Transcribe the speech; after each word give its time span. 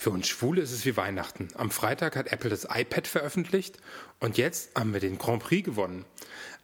Für 0.00 0.08
uns 0.08 0.28
Schwule 0.28 0.62
ist 0.62 0.72
es 0.72 0.86
wie 0.86 0.96
Weihnachten. 0.96 1.48
Am 1.56 1.70
Freitag 1.70 2.16
hat 2.16 2.32
Apple 2.32 2.48
das 2.48 2.66
iPad 2.74 3.06
veröffentlicht 3.06 3.76
und 4.18 4.38
jetzt 4.38 4.74
haben 4.74 4.94
wir 4.94 5.00
den 5.00 5.18
Grand 5.18 5.42
Prix 5.42 5.62
gewonnen. 5.62 6.06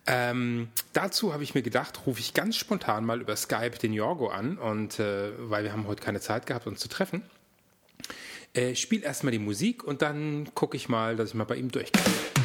Ähm, 0.07 0.69
dazu 0.95 1.35
habe 1.35 1.43
ich 1.43 1.55
mir 1.55 1.61
gedacht, 1.61 2.07
rufe 2.07 2.19
ich 2.19 2.33
ganz 2.33 2.57
spontan 2.57 3.05
mal 3.05 3.21
über 3.21 3.37
Skype 3.37 3.73
den 3.73 3.93
Jorgo 3.93 4.29
an 4.29 4.57
und 4.57 4.99
äh, 5.01 5.33
weil 5.51 5.65
wir 5.65 5.73
haben 5.73 5.87
heute 5.87 6.03
keine 6.03 6.21
Zeit 6.21 6.47
gehabt, 6.47 6.67
uns 6.67 6.81
zu 6.81 6.89
treffen. 6.89 7.25
Äh, 8.55 8.75
spiel 8.75 9.03
erstmal 9.03 9.33
die 9.33 9.39
Musik 9.39 9.85
und 9.85 10.01
dann 10.01 10.49
gucke 10.55 10.79
ich 10.79 10.89
mal, 10.89 11.15
dass 11.17 11.29
ich 11.29 11.35
mal 11.35 11.45
bei 11.45 11.57
ihm 11.57 11.71
durchkomme. 11.71 12.36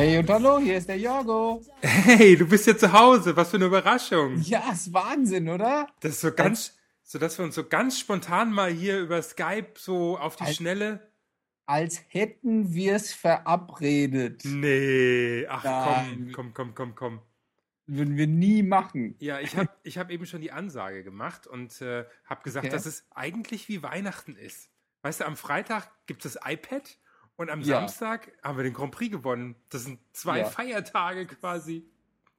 Hey 0.00 0.16
und 0.16 0.30
hallo, 0.30 0.58
hier 0.58 0.78
ist 0.78 0.88
der 0.88 0.96
Jorgo. 0.98 1.62
Hey, 1.82 2.34
du 2.34 2.46
bist 2.46 2.66
ja 2.66 2.74
zu 2.74 2.90
Hause. 2.90 3.36
Was 3.36 3.50
für 3.50 3.58
eine 3.58 3.66
Überraschung. 3.66 4.40
Ja, 4.40 4.72
ist 4.72 4.94
Wahnsinn, 4.94 5.46
oder? 5.50 5.88
Das 6.00 6.12
ist 6.12 6.20
so 6.22 6.32
ganz, 6.32 6.74
so 7.02 7.18
dass 7.18 7.36
wir 7.36 7.44
uns 7.44 7.54
so 7.54 7.68
ganz 7.68 7.98
spontan 7.98 8.50
mal 8.50 8.70
hier 8.70 8.98
über 8.98 9.20
Skype 9.20 9.74
so 9.76 10.16
auf 10.16 10.36
die 10.36 10.44
Als- 10.44 10.56
Schnelle. 10.56 11.12
Als 11.66 12.02
hätten 12.08 12.72
wir 12.72 12.94
es 12.94 13.12
verabredet. 13.12 14.40
Nee, 14.46 15.46
ach 15.50 15.64
Nein. 15.64 16.32
komm, 16.34 16.54
komm, 16.54 16.74
komm, 16.74 16.74
komm, 16.74 16.94
komm. 16.94 17.20
Würden 17.86 18.16
wir 18.16 18.26
nie 18.26 18.62
machen. 18.62 19.16
Ja, 19.18 19.38
ich 19.40 19.54
habe 19.54 19.68
ich 19.82 19.98
hab 19.98 20.10
eben 20.10 20.24
schon 20.24 20.40
die 20.40 20.50
Ansage 20.50 21.04
gemacht 21.04 21.46
und 21.46 21.78
äh, 21.82 22.06
habe 22.24 22.42
gesagt, 22.42 22.64
Okay. 22.64 22.72
dass 22.74 22.86
es 22.86 23.06
eigentlich 23.14 23.68
wie 23.68 23.82
Weihnachten 23.82 24.34
ist. 24.34 24.70
Weißt 25.02 25.20
du, 25.20 25.26
am 25.26 25.36
Freitag 25.36 25.90
gibt 26.06 26.24
es 26.24 26.32
das 26.32 26.50
iPad 26.50 26.96
und 27.40 27.48
am 27.50 27.60
Ja. 27.62 27.78
Samstag 27.80 28.32
haben 28.42 28.58
wir 28.58 28.64
den 28.64 28.74
Grand 28.74 28.92
Prix 28.92 29.10
gewonnen. 29.10 29.56
Das 29.70 29.84
sind 29.84 29.98
zwei 30.12 30.40
Ja. 30.40 30.44
Feiertage 30.44 31.26
quasi. 31.26 31.84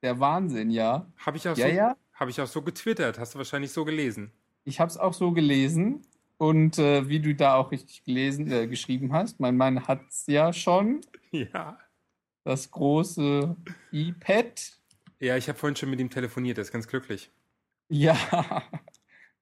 Der 0.04 0.20
Wahnsinn, 0.20 0.70
ja. 0.70 1.08
Habe 1.18 1.38
ich, 1.38 1.48
auch 1.50 1.58
Ja, 1.58 1.68
so- 1.68 1.74
ja. 1.74 1.98
hab 2.14 2.30
ich 2.30 2.40
auch 2.40 2.48
so 2.48 2.62
getwittert. 2.62 3.18
Hast 3.20 3.34
du 3.34 3.38
wahrscheinlich 3.40 3.72
so 3.72 3.84
gelesen. 3.84 4.32
Ich 4.64 4.80
habe 4.80 4.90
es 4.90 4.98
auch 4.98 5.14
so 5.14 5.32
gelesen. 5.32 6.02
Und 6.38 6.78
äh, 6.80 7.08
wie 7.08 7.20
du 7.20 7.34
da 7.36 7.56
auch 7.56 7.72
richtig 7.72 8.04
gelesen, 8.04 8.52
äh, 8.52 8.68
geschrieben 8.68 9.14
hast, 9.14 9.40
mein 9.40 9.58
Mann 9.58 9.88
hat 9.88 10.02
es 10.10 10.26
ja 10.28 10.54
schon, 10.54 11.02
Ja. 11.32 11.78
das 12.44 12.70
große 12.72 13.56
iPad. 13.92 14.78
Ja, 15.20 15.38
ich 15.38 15.48
habe 15.50 15.58
vorhin 15.60 15.76
schon 15.76 15.90
mit 15.92 16.00
ihm 16.00 16.10
telefoniert. 16.10 16.58
Er 16.58 16.64
ist 16.64 16.72
ganz 16.72 16.88
glücklich. 16.88 17.32
Ja, 17.90 18.16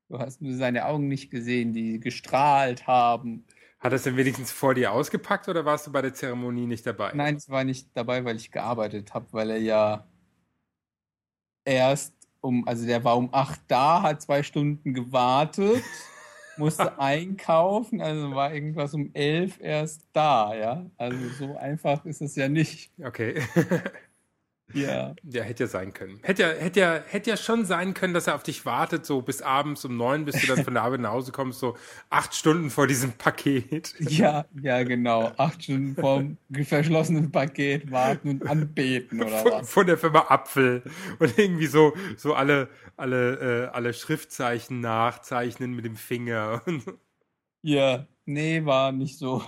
du 0.09 0.19
hast 0.19 0.41
nur 0.41 0.53
seine 0.55 0.85
Augen 0.85 1.07
nicht 1.07 1.31
gesehen, 1.31 1.71
die 1.73 1.99
gestrahlt 1.99 2.85
haben. 2.87 3.45
Hat 3.79 3.93
es 3.93 4.03
denn 4.03 4.17
wenigstens 4.17 4.51
vor 4.51 4.73
dir 4.73 4.91
ausgepackt 4.91 5.47
oder 5.47 5.63
warst 5.63 5.87
du 5.87 5.91
bei 5.91 6.01
der 6.01 6.13
Zeremonie 6.13 6.65
nicht 6.65 6.85
dabei? 6.85 7.11
Nein, 7.13 7.35
es 7.35 7.49
war 7.49 7.63
nicht 7.63 7.87
dabei, 7.93 8.25
weil 8.25 8.35
ich 8.35 8.51
gearbeitet 8.51 9.13
habe, 9.13 9.27
weil 9.31 9.51
er 9.51 9.57
ja 9.57 10.05
erst 11.63 12.13
um, 12.41 12.67
also 12.67 12.85
der 12.85 13.03
war 13.03 13.17
um 13.17 13.33
acht 13.33 13.61
da, 13.67 14.01
hat 14.01 14.21
zwei 14.21 14.43
Stunden 14.43 14.93
gewartet, 14.93 15.83
musste 16.57 16.99
einkaufen, 16.99 18.01
also 18.01 18.31
war 18.35 18.53
irgendwas 18.53 18.93
um 18.93 19.11
elf 19.13 19.59
erst 19.61 20.07
da, 20.11 20.53
ja. 20.55 20.85
Also 20.97 21.17
so 21.37 21.57
einfach 21.57 22.03
ist 22.03 22.21
es 22.21 22.35
ja 22.35 22.49
nicht. 22.49 22.91
Okay. 23.01 23.41
Ja. 24.73 25.15
Ja, 25.23 25.43
hätte 25.43 25.63
ja 25.63 25.67
sein 25.67 25.93
können. 25.93 26.19
Hätte 26.21 26.43
ja, 26.43 26.49
hätte 26.49 26.79
ja, 26.79 26.99
hätte 27.07 27.29
ja 27.29 27.37
schon 27.37 27.65
sein 27.65 27.93
können, 27.93 28.13
dass 28.13 28.27
er 28.27 28.35
auf 28.35 28.43
dich 28.43 28.65
wartet, 28.65 29.05
so 29.05 29.21
bis 29.21 29.41
abends 29.41 29.83
um 29.85 29.97
neun, 29.97 30.25
bis 30.25 30.39
du 30.39 30.47
dann 30.47 30.63
von 30.63 30.73
der 30.73 30.83
Arbeit 30.83 31.01
nach 31.01 31.11
Hause 31.11 31.31
kommst, 31.31 31.59
so 31.59 31.75
acht 32.09 32.35
Stunden 32.35 32.69
vor 32.69 32.87
diesem 32.87 33.13
Paket. 33.13 33.95
Ja, 33.99 34.45
ja, 34.61 34.83
genau. 34.83 35.31
Acht 35.37 35.63
Stunden 35.63 35.95
vorm 35.95 36.37
verschlossenen 36.63 37.31
Paket 37.31 37.91
warten 37.91 38.29
und 38.29 38.47
anbeten 38.47 39.21
oder 39.21 39.37
Von, 39.39 39.51
was. 39.51 39.69
von 39.69 39.87
der 39.87 39.97
Firma 39.97 40.25
Apfel. 40.29 40.83
Und 41.19 41.37
irgendwie 41.37 41.67
so, 41.67 41.93
so 42.17 42.33
alle, 42.33 42.69
alle, 42.97 43.67
äh, 43.69 43.75
alle 43.75 43.93
Schriftzeichen 43.93 44.79
nachzeichnen 44.79 45.73
mit 45.75 45.85
dem 45.85 45.95
Finger. 45.95 46.61
Ja, 47.61 48.07
nee, 48.25 48.63
war 48.63 48.93
nicht 48.93 49.17
so. 49.17 49.43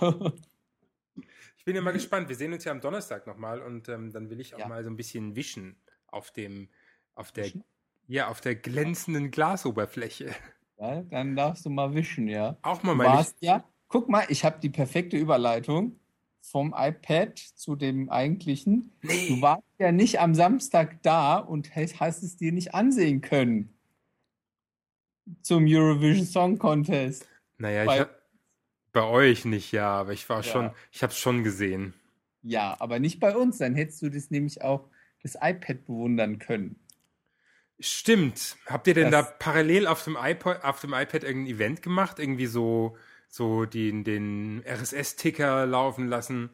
Ich 1.62 1.64
bin 1.64 1.76
ja 1.76 1.80
mal 1.82 1.92
gespannt. 1.92 2.28
Wir 2.28 2.34
sehen 2.34 2.52
uns 2.52 2.64
ja 2.64 2.72
am 2.72 2.80
Donnerstag 2.80 3.24
nochmal 3.28 3.62
und 3.62 3.88
ähm, 3.88 4.10
dann 4.12 4.28
will 4.30 4.40
ich 4.40 4.56
auch 4.56 4.58
Ja. 4.58 4.66
mal 4.66 4.82
so 4.82 4.90
ein 4.90 4.96
bisschen 4.96 5.36
wischen 5.36 5.76
auf 6.08 6.32
dem, 6.32 6.68
auf 7.14 7.30
der, 7.30 7.44
Wischen? 7.44 7.62
ja, 8.08 8.26
auf 8.26 8.40
der 8.40 8.56
glänzenden 8.56 9.30
Glasoberfläche. 9.30 10.34
Ja, 10.80 11.02
dann 11.02 11.36
darfst 11.36 11.64
du 11.64 11.70
mal 11.70 11.94
wischen, 11.94 12.26
ja. 12.26 12.56
Auch 12.62 12.82
mal 12.82 12.90
Du 12.94 12.98
meine 12.98 13.10
warst 13.10 13.36
ja, 13.42 13.62
guck 13.86 14.08
mal, 14.08 14.24
ich 14.28 14.44
habe 14.44 14.58
die 14.58 14.70
perfekte 14.70 15.16
Überleitung 15.16 16.00
vom 16.40 16.74
iPad 16.76 17.38
zu 17.38 17.76
dem 17.76 18.10
eigentlichen. 18.10 18.90
Nee. 19.02 19.28
Du 19.28 19.40
warst 19.40 19.62
ja 19.78 19.92
nicht 19.92 20.18
am 20.18 20.34
Samstag 20.34 21.00
da 21.04 21.36
und 21.36 21.76
hast, 21.76 22.24
es 22.24 22.36
dir 22.36 22.50
nicht 22.50 22.74
ansehen 22.74 23.20
können 23.20 23.72
zum 25.42 25.66
Eurovision 25.68 26.26
Song 26.26 26.58
Contest. 26.58 27.28
Naja, 27.58 27.84
ich 27.84 28.00
hab, 28.00 28.21
bei 28.92 29.02
euch 29.04 29.44
nicht, 29.44 29.72
ja, 29.72 29.88
aber 29.90 30.12
ich 30.12 30.28
war 30.28 30.38
Ja. 30.38 30.42
schon, 30.42 30.70
ich 30.90 31.02
habe 31.02 31.12
es 31.12 31.18
schon 31.18 31.44
gesehen. 31.44 31.94
Ja, 32.42 32.76
aber 32.80 32.98
nicht 32.98 33.20
bei 33.20 33.36
uns. 33.36 33.58
Dann 33.58 33.74
hättest 33.74 34.02
du 34.02 34.08
das 34.10 34.30
nämlich 34.30 34.62
auch 34.62 34.88
das 35.22 35.36
iPad 35.40 35.84
bewundern 35.86 36.38
können. 36.38 36.76
Stimmt. 37.80 38.56
Habt 38.66 38.86
ihr 38.86 38.94
denn 38.94 39.10
da 39.10 39.22
Das- 39.22 39.38
parallel 39.38 39.86
auf 39.86 40.04
dem 40.04 40.16
iPod, 40.20 40.62
auf 40.62 40.80
dem 40.80 40.92
iPad 40.92 41.24
irgendein 41.24 41.54
Event 41.54 41.82
gemacht? 41.82 42.18
Irgendwie 42.18 42.46
so, 42.46 42.96
so 43.28 43.64
den, 43.64 44.04
den 44.04 44.62
RSS-Ticker 44.66 45.66
laufen 45.66 46.08
lassen 46.08 46.50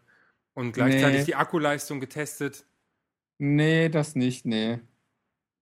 und 0.55 0.73
gleichzeitig 0.73 1.21
Nee. 1.21 1.25
die 1.27 1.35
Akkuleistung 1.35 2.01
getestet? 2.01 2.65
Nee, 3.39 3.89
das 3.89 4.15
nicht, 4.15 4.47
nee. 4.47 4.79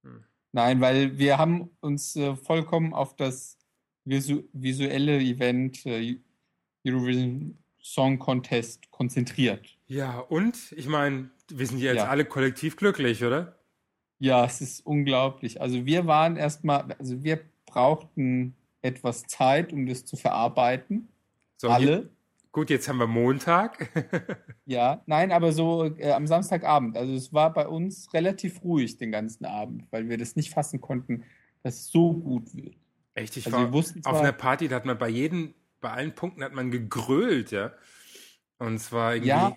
Hm. 0.03 0.25
Nein, 0.53 0.81
weil 0.81 1.19
wir 1.19 1.39
haben 1.39 1.71
uns 1.81 2.17
äh, 2.17 2.37
vollkommen 2.37 2.95
auf 2.95 3.17
das 3.17 3.59
visu 4.05 4.45
visuelle 4.53 5.19
Event 5.19 5.85
äh, 5.87 6.19
Eurovision 6.89 7.59
Song 7.81 8.19
Contest 8.19 8.91
konzentriert. 8.91 9.79
Ja, 9.87 10.19
und? 10.19 10.73
Ich 10.73 10.89
meine, 10.89 11.31
wir 11.51 11.67
sind 11.67 11.79
jetzt 11.79 11.97
Ja. 11.99 12.09
alle 12.09 12.25
kollektiv 12.25 12.77
glücklich, 12.77 13.23
oder? 13.25 13.57
Ja, 14.19 14.45
es 14.45 14.61
ist 14.61 14.85
unglaublich. 14.85 15.61
Also 15.61 15.85
wir 15.87 16.07
waren 16.07 16.37
erstmal, 16.37 16.93
also 16.99 17.23
wir 17.23 17.41
brauchten 17.67 18.55
etwas 18.83 19.23
Zeit, 19.25 19.73
um 19.73 19.87
das 19.87 20.05
zu 20.05 20.17
verarbeiten. 20.17 21.09
So, 21.59 21.69
Alle. 21.69 22.11
gut, 22.53 22.71
jetzt 22.71 22.89
haben 22.89 22.99
wir 22.99 23.07
Montag. 23.07 23.91
Ja, 24.69 25.01
nein, 25.07 25.31
aber 25.31 25.53
so 25.53 25.85
äh, 25.85 26.11
am 26.11 26.27
Samstagabend. 26.27 26.97
Also 26.97 27.15
es 27.15 27.33
war 27.33 27.53
bei 27.53 27.69
uns 27.69 28.13
relativ 28.13 28.65
ruhig 28.65 28.99
den 28.99 29.13
ganzen 29.13 29.45
Abend, 29.45 29.85
weil 29.93 30.09
wir 30.09 30.19
das 30.19 30.35
nicht 30.35 30.51
fassen 30.51 30.81
konnten, 30.81 31.23
dass 31.63 31.77
es 31.77 31.87
so 31.87 32.13
gut 32.13 32.53
wird. 32.57 32.75
Echt, 33.15 33.37
ich 33.37 33.47
Also 33.47 33.73
war 33.73 34.13
auf 34.13 34.21
einer 34.21 34.33
Party, 34.33 34.67
da 34.67 34.75
hat 34.75 34.85
man 34.85 34.99
bei 34.99 35.09
jedem, 35.09 35.55
bei 35.81 35.91
allen 35.91 36.15
Punkten 36.15 36.43
hat 36.45 36.53
man 36.53 36.71
gegrölt, 36.71 37.51
ja. 37.51 37.73
Und 38.59 38.79
zwar 38.79 39.15
irgendwie. 39.15 39.29
ja, 39.31 39.57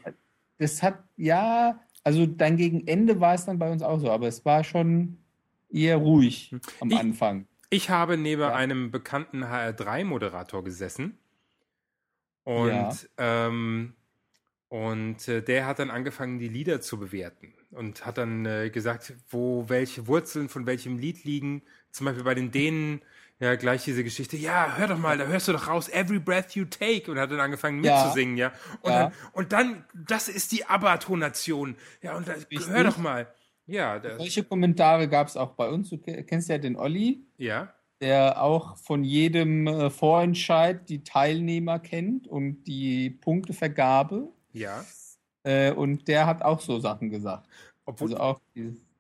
das 0.58 0.84
hat, 0.84 1.04
ja, 1.16 1.80
also 2.04 2.26
dann 2.26 2.58
gegen 2.58 2.86
Ende 2.88 3.20
war 3.20 3.34
es 3.34 3.46
dann 3.46 3.60
bei 3.60 3.72
uns 3.72 3.82
auch 3.82 4.00
so, 4.00 4.12
aber 4.12 4.28
es 4.28 4.44
war 4.46 4.64
schon 4.64 5.18
eher 5.72 5.98
ruhig 5.98 6.54
am 6.82 6.92
Ich- 6.92 6.98
Anfang. 7.00 7.48
Ich 7.72 7.90
habe 7.92 8.18
neben 8.18 8.42
Ja. 8.42 8.54
einem 8.56 8.90
bekannten 8.90 9.44
HR3-Moderator 9.46 10.64
gesessen 10.64 11.20
und, 12.44 12.68
Ja. 12.68 12.92
ähm, 13.18 13.94
und 14.70 15.28
äh, 15.28 15.42
der 15.44 15.66
hat 15.68 15.80
dann 15.80 15.92
angefangen, 15.92 16.40
die 16.40 16.48
Lieder 16.48 16.82
zu 16.82 16.98
bewerten 17.00 17.54
und 17.72 18.06
hat 18.06 18.18
dann 18.18 18.46
äh, 18.46 18.70
gesagt, 18.72 19.14
wo 19.30 19.70
welche 19.70 20.08
Wurzeln 20.08 20.50
von 20.50 20.66
welchem 20.66 20.98
Lied 20.98 21.24
liegen. 21.26 21.62
Zum 21.92 22.06
Beispiel 22.06 22.24
bei 22.24 22.34
den 22.36 22.52
Dänen 22.52 23.02
ja 23.40 23.56
gleich 23.56 23.84
diese 23.86 24.04
Geschichte, 24.04 24.36
ja, 24.38 24.76
hör 24.78 24.88
doch 24.88 24.98
mal, 24.98 25.18
da 25.18 25.26
hörst 25.26 25.48
du 25.48 25.54
doch 25.54 25.68
raus, 25.68 25.88
Every 25.90 26.20
Breath 26.20 26.56
You 26.56 26.66
Take 26.66 27.10
und 27.12 27.18
hat 27.20 27.32
dann 27.32 27.40
angefangen 27.40 27.84
Ja. 27.84 28.04
mitzusingen, 28.04 28.38
ja. 28.38 28.52
Und, 28.82 28.92
Ja. 28.92 29.00
Dann, 29.04 29.14
und 29.34 29.52
dann, 29.54 29.86
das 29.94 30.28
ist 30.28 30.52
die 30.52 30.66
ABBA-Tonation. 30.66 31.76
Ja, 32.02 32.16
und 32.18 32.28
da, 32.28 32.36
hör 32.68 32.84
doch 32.84 32.98
mal. 32.98 33.28
Ja, 33.66 34.02
Solche 34.18 34.44
Kommentare 34.44 35.08
gab 35.08 35.28
es 35.28 35.38
auch 35.38 35.52
bei 35.52 35.70
uns. 35.70 35.90
Du 35.92 36.00
ke- 36.00 36.24
kennst 36.24 36.50
ja 36.50 36.58
den 36.58 36.76
Olli, 36.76 37.22
ja. 37.38 37.72
der 38.02 38.42
auch 38.42 38.76
von 38.78 39.04
jedem 39.04 39.68
äh, 39.68 39.90
Vorentscheid 39.92 40.90
die 40.90 41.04
Teilnehmer 41.04 41.78
kennt 41.80 42.28
und 42.28 42.64
die 42.64 43.12
Punktevergabe. 43.12 44.30
Ja. 44.54 44.84
Äh, 45.44 45.72
und 45.72 46.08
der 46.08 46.26
hat 46.26 46.42
auch 46.42 46.60
so 46.62 46.80
Sachen 46.80 47.12
gesagt. 47.12 47.48
Obwohl, 47.86 48.10
Also 48.14 48.18
auch 48.24 48.40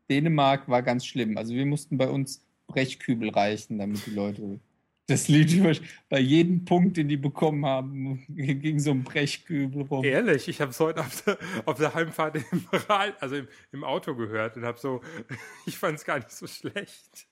Dänemark 0.09 0.67
war 0.69 0.81
ganz 0.83 1.05
schlimm. 1.05 1.37
Also 1.37 1.53
wir 1.53 1.65
mussten 1.65 1.97
bei 1.97 2.07
uns 2.09 2.45
Brechkübel 2.69 3.29
reichen, 3.29 3.79
damit 3.79 4.05
die 4.05 4.11
Leute 4.11 4.59
Das 5.07 5.27
Lied 5.27 5.81
bei 6.07 6.19
jedem 6.19 6.65
Punkt, 6.65 6.97
den 6.97 7.09
die 7.09 7.17
bekommen 7.17 7.65
haben, 7.65 8.23
ging 8.29 8.79
so 8.79 8.91
ein 8.91 9.03
Brechkübel 9.03 9.83
rum. 9.83 10.05
Ehrlich, 10.05 10.47
ich 10.47 10.61
habe 10.61 10.71
es 10.71 10.79
heute 10.79 11.01
auf 11.01 11.23
der, 11.23 11.37
auf 11.65 11.77
der 11.77 11.93
Heimfahrt 11.93 12.37
im, 12.37 12.65
also 13.19 13.35
im, 13.35 13.47
im 13.71 13.83
Auto 13.83 14.15
gehört 14.15 14.55
und 14.55 14.63
habe 14.63 14.79
so, 14.79 15.01
ich 15.65 15.77
fand 15.77 15.97
es 15.97 16.05
gar 16.05 16.19
nicht 16.19 16.31
so 16.31 16.47
schlecht. 16.47 17.27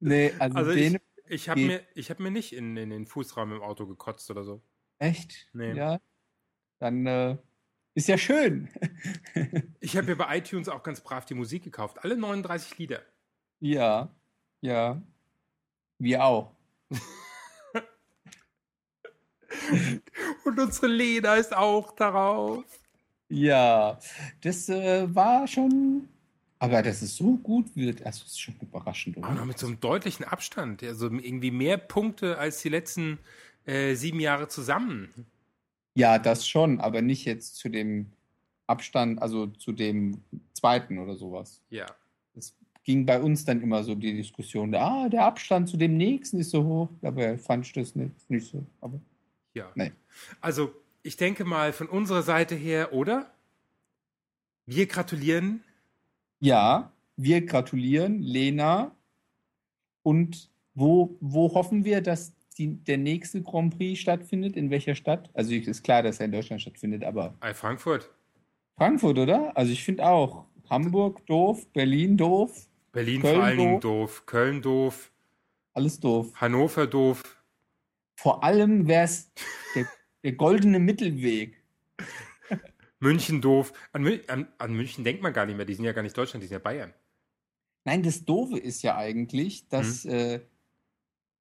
Nee, 0.00 0.32
also, 0.38 0.58
also 0.58 0.72
den, 0.72 0.96
ich, 0.96 1.00
ich 1.28 1.48
habe 1.48 1.60
mir, 1.60 1.80
hab 1.96 2.20
mir 2.20 2.30
nicht 2.30 2.52
in, 2.52 2.76
in 2.76 2.90
den 2.90 3.06
Fußraum 3.06 3.52
im 3.52 3.62
Auto 3.62 3.86
gekotzt 3.86 4.30
oder 4.30 4.42
so. 4.42 4.60
Echt? 4.98 5.48
Nee. 5.52 5.74
Ja. 5.74 6.00
Dann 6.80 7.06
äh, 7.06 7.36
ist 7.94 8.08
ja 8.08 8.18
schön. 8.18 8.68
ich 9.80 9.96
habe 9.96 10.08
mir 10.08 10.16
bei 10.16 10.38
iTunes 10.38 10.68
auch 10.68 10.82
ganz 10.82 11.00
brav 11.00 11.24
die 11.24 11.34
Musik 11.34 11.62
gekauft. 11.62 12.02
Alle 12.02 12.16
39 12.16 12.78
Lieder. 12.78 13.02
Ja, 13.60 14.12
ja. 14.62 15.00
Wir 15.98 16.24
auch. 16.24 16.50
Und 20.44 20.58
unsere 20.58 20.86
Lena 20.86 21.34
ist 21.36 21.54
auch 21.54 21.92
darauf. 21.92 22.64
Ja, 23.28 23.98
das 24.40 24.68
äh, 24.68 25.14
war 25.14 25.46
schon. 25.46 26.08
Aber 26.58 26.82
dass 26.82 27.02
es 27.02 27.16
so 27.16 27.36
gut 27.36 27.74
wird, 27.74 28.04
also 28.04 28.24
ist 28.24 28.40
schon 28.40 28.54
überraschend. 28.60 29.16
Oder? 29.16 29.28
Auch 29.28 29.34
noch 29.34 29.44
mit 29.44 29.58
so 29.58 29.66
einem 29.66 29.80
deutlichen 29.80 30.24
Abstand. 30.24 30.82
Also 30.82 31.06
irgendwie 31.06 31.50
mehr 31.50 31.76
Punkte 31.76 32.38
als 32.38 32.62
die 32.62 32.68
letzten 32.68 33.18
äh, 33.64 33.94
sieben 33.94 34.20
Jahre 34.20 34.48
zusammen. 34.48 35.26
Ja, 35.94 36.18
das 36.18 36.46
schon, 36.46 36.80
aber 36.80 37.02
nicht 37.02 37.24
jetzt 37.24 37.56
zu 37.56 37.68
dem 37.68 38.12
Abstand, 38.66 39.20
also 39.20 39.46
zu 39.46 39.72
dem 39.72 40.22
zweiten 40.54 40.98
oder 40.98 41.16
sowas. 41.16 41.62
Ja. 41.70 41.86
Ging 42.84 43.06
bei 43.06 43.20
uns 43.20 43.44
dann 43.44 43.62
immer 43.62 43.84
so 43.84 43.94
die 43.94 44.14
Diskussion, 44.14 44.74
ah, 44.74 45.08
der 45.08 45.24
Abstand 45.24 45.68
zu 45.68 45.76
dem 45.76 45.96
nächsten 45.96 46.38
ist 46.38 46.50
so 46.50 46.64
hoch, 46.64 46.88
aber 47.02 47.38
fand 47.38 47.66
ich 47.66 47.72
das 47.72 47.94
nicht, 47.94 48.28
nicht 48.28 48.46
so. 48.48 48.64
Aber 48.80 49.00
ja. 49.54 49.70
Nee. 49.74 49.92
Also, 50.40 50.72
ich 51.02 51.16
denke 51.16 51.44
mal 51.44 51.72
von 51.72 51.88
unserer 51.88 52.22
Seite 52.22 52.54
her, 52.54 52.92
oder? 52.92 53.32
Wir 54.66 54.86
gratulieren. 54.86 55.62
Ja, 56.40 56.92
wir 57.16 57.44
gratulieren, 57.44 58.20
Lena. 58.20 58.94
Und 60.02 60.50
wo, 60.74 61.16
wo 61.20 61.54
hoffen 61.54 61.84
wir, 61.84 62.00
dass 62.00 62.32
die, 62.58 62.76
der 62.84 62.98
nächste 62.98 63.42
Grand 63.42 63.76
Prix 63.76 64.00
stattfindet? 64.00 64.56
In 64.56 64.70
welcher 64.70 64.94
Stadt? 64.94 65.30
Also 65.34 65.52
ist 65.52 65.82
klar, 65.82 66.02
dass 66.02 66.18
er 66.18 66.26
in 66.26 66.32
Deutschland 66.32 66.62
stattfindet, 66.62 67.04
aber. 67.04 67.34
Frankfurt. 67.54 68.10
Frankfurt, 68.76 69.18
oder? 69.18 69.56
Also 69.56 69.72
ich 69.72 69.84
finde 69.84 70.06
auch. 70.06 70.46
Hamburg 70.70 71.26
doof, 71.26 71.66
Berlin 71.72 72.16
doof. 72.16 72.68
Berlin 72.92 73.22
Köln 73.22 73.34
vor 73.34 73.44
allen 73.44 73.58
Dingen 73.58 73.80
doof, 73.80 74.26
Köln 74.26 74.62
doof. 74.62 75.10
Alles 75.72 75.98
doof. 75.98 76.32
Hannover 76.34 76.86
doof. 76.86 77.22
Vor 78.16 78.44
allem 78.44 78.86
wäre 78.86 79.04
es 79.04 79.32
der, 79.74 79.86
der, 80.22 80.32
goldene 80.32 80.78
Mittelweg. 80.78 81.56
München 83.00 83.40
doof. 83.40 83.72
An, 83.92 84.06
an, 84.28 84.46
an, 84.58 84.74
München 84.74 85.02
denkt 85.02 85.22
man 85.22 85.32
gar 85.32 85.46
nicht 85.46 85.56
mehr. 85.56 85.64
Die 85.64 85.74
sind 85.74 85.86
ja 85.86 85.92
gar 85.92 86.02
nicht 86.02 86.16
Deutschland, 86.16 86.42
die 86.42 86.46
sind 86.46 86.54
ja 86.54 86.58
Bayern. 86.58 86.92
Nein, 87.84 88.02
das 88.02 88.24
Doofe 88.24 88.58
ist 88.58 88.82
ja 88.82 88.96
eigentlich, 88.96 89.66
dass, 89.68 90.04
mhm. 90.04 90.10
äh, 90.10 90.40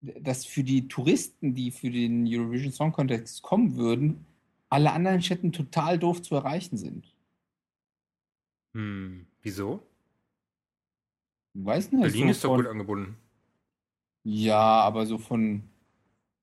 dass 0.02 0.46
für 0.46 0.64
die 0.64 0.88
Touristen, 0.88 1.54
die 1.54 1.70
für 1.70 1.92
den 1.92 2.26
Eurovision 2.26 2.72
Song 2.72 2.94
Contest 2.94 3.44
kommen 3.44 3.76
würden, 3.76 4.26
alle 4.70 4.94
anderen 4.94 5.22
Städten 5.22 5.52
total 5.52 6.00
doof 6.00 6.22
zu 6.22 6.34
erreichen 6.34 6.78
sind. 6.78 7.14
Hm, 8.74 9.28
wieso? 9.42 9.86
Weiß 11.54 11.92
nicht. 11.92 12.02
Berlin 12.02 12.28
so 12.28 12.32
ist 12.32 12.44
doch 12.44 12.56
gut 12.56 12.68
angebunden. 12.68 13.18
Ja, 14.24 14.82
aber 14.82 15.06
so 15.06 15.18
von 15.18 15.64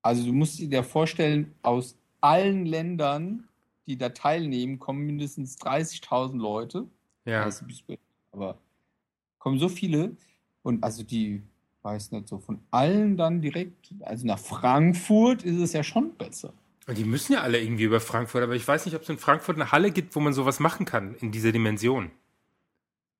also 0.01 0.25
du 0.25 0.33
musst 0.33 0.59
dir 0.59 0.83
vorstellen, 0.83 1.53
aus 1.61 1.97
allen 2.21 2.65
Ländern, 2.65 3.47
die 3.87 3.97
da 3.97 4.09
teilnehmen, 4.09 4.79
kommen 4.79 5.05
mindestens 5.05 5.57
30.000 5.59 6.37
Leute. 6.37 6.87
Ja. 7.25 7.43
Also, 7.43 7.65
aber 8.31 8.57
kommen 9.37 9.59
so 9.59 9.69
viele 9.69 10.15
und 10.63 10.83
also 10.83 11.03
die, 11.03 11.41
weiß 11.81 12.11
nicht, 12.11 12.27
so 12.27 12.39
von 12.39 12.59
allen 12.71 13.17
dann 13.17 13.41
direkt, 13.41 13.93
also 14.01 14.25
nach 14.25 14.39
Frankfurt 14.39 15.43
ist 15.43 15.59
es 15.59 15.73
ja 15.73 15.83
schon 15.83 16.15
besser. 16.15 16.53
Und 16.87 16.97
die 16.97 17.03
müssen 17.03 17.33
ja 17.33 17.41
alle 17.41 17.61
irgendwie 17.61 17.83
über 17.83 17.99
Frankfurt, 17.99 18.41
aber 18.41 18.55
ich 18.55 18.67
weiß 18.67 18.85
nicht, 18.85 18.95
ob 18.95 19.03
es 19.03 19.09
in 19.09 19.17
Frankfurt 19.17 19.57
eine 19.57 19.71
Halle 19.71 19.91
gibt, 19.91 20.15
wo 20.15 20.19
man 20.19 20.33
sowas 20.33 20.59
machen 20.59 20.85
kann 20.85 21.15
in 21.15 21.31
dieser 21.31 21.51
Dimension. 21.51 22.09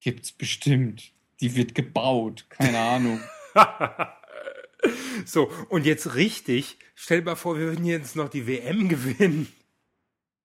Gibt's 0.02 0.32
bestimmt. 0.32 1.12
Die 1.42 1.56
wird 1.56 1.76
gebaut, 1.76 2.46
keine 2.50 2.80
Ahnung. 2.80 3.20
So, 5.26 5.52
und 5.70 5.86
jetzt 5.86 6.16
richtig, 6.16 6.78
stell 6.96 7.20
dir 7.20 7.26
mal 7.26 7.36
vor, 7.36 7.58
wir 7.58 7.68
würden 7.68 7.86
jetzt 7.86 8.16
noch 8.16 8.30
die 8.30 8.48
WM 8.48 8.88
gewinnen. 8.88 9.48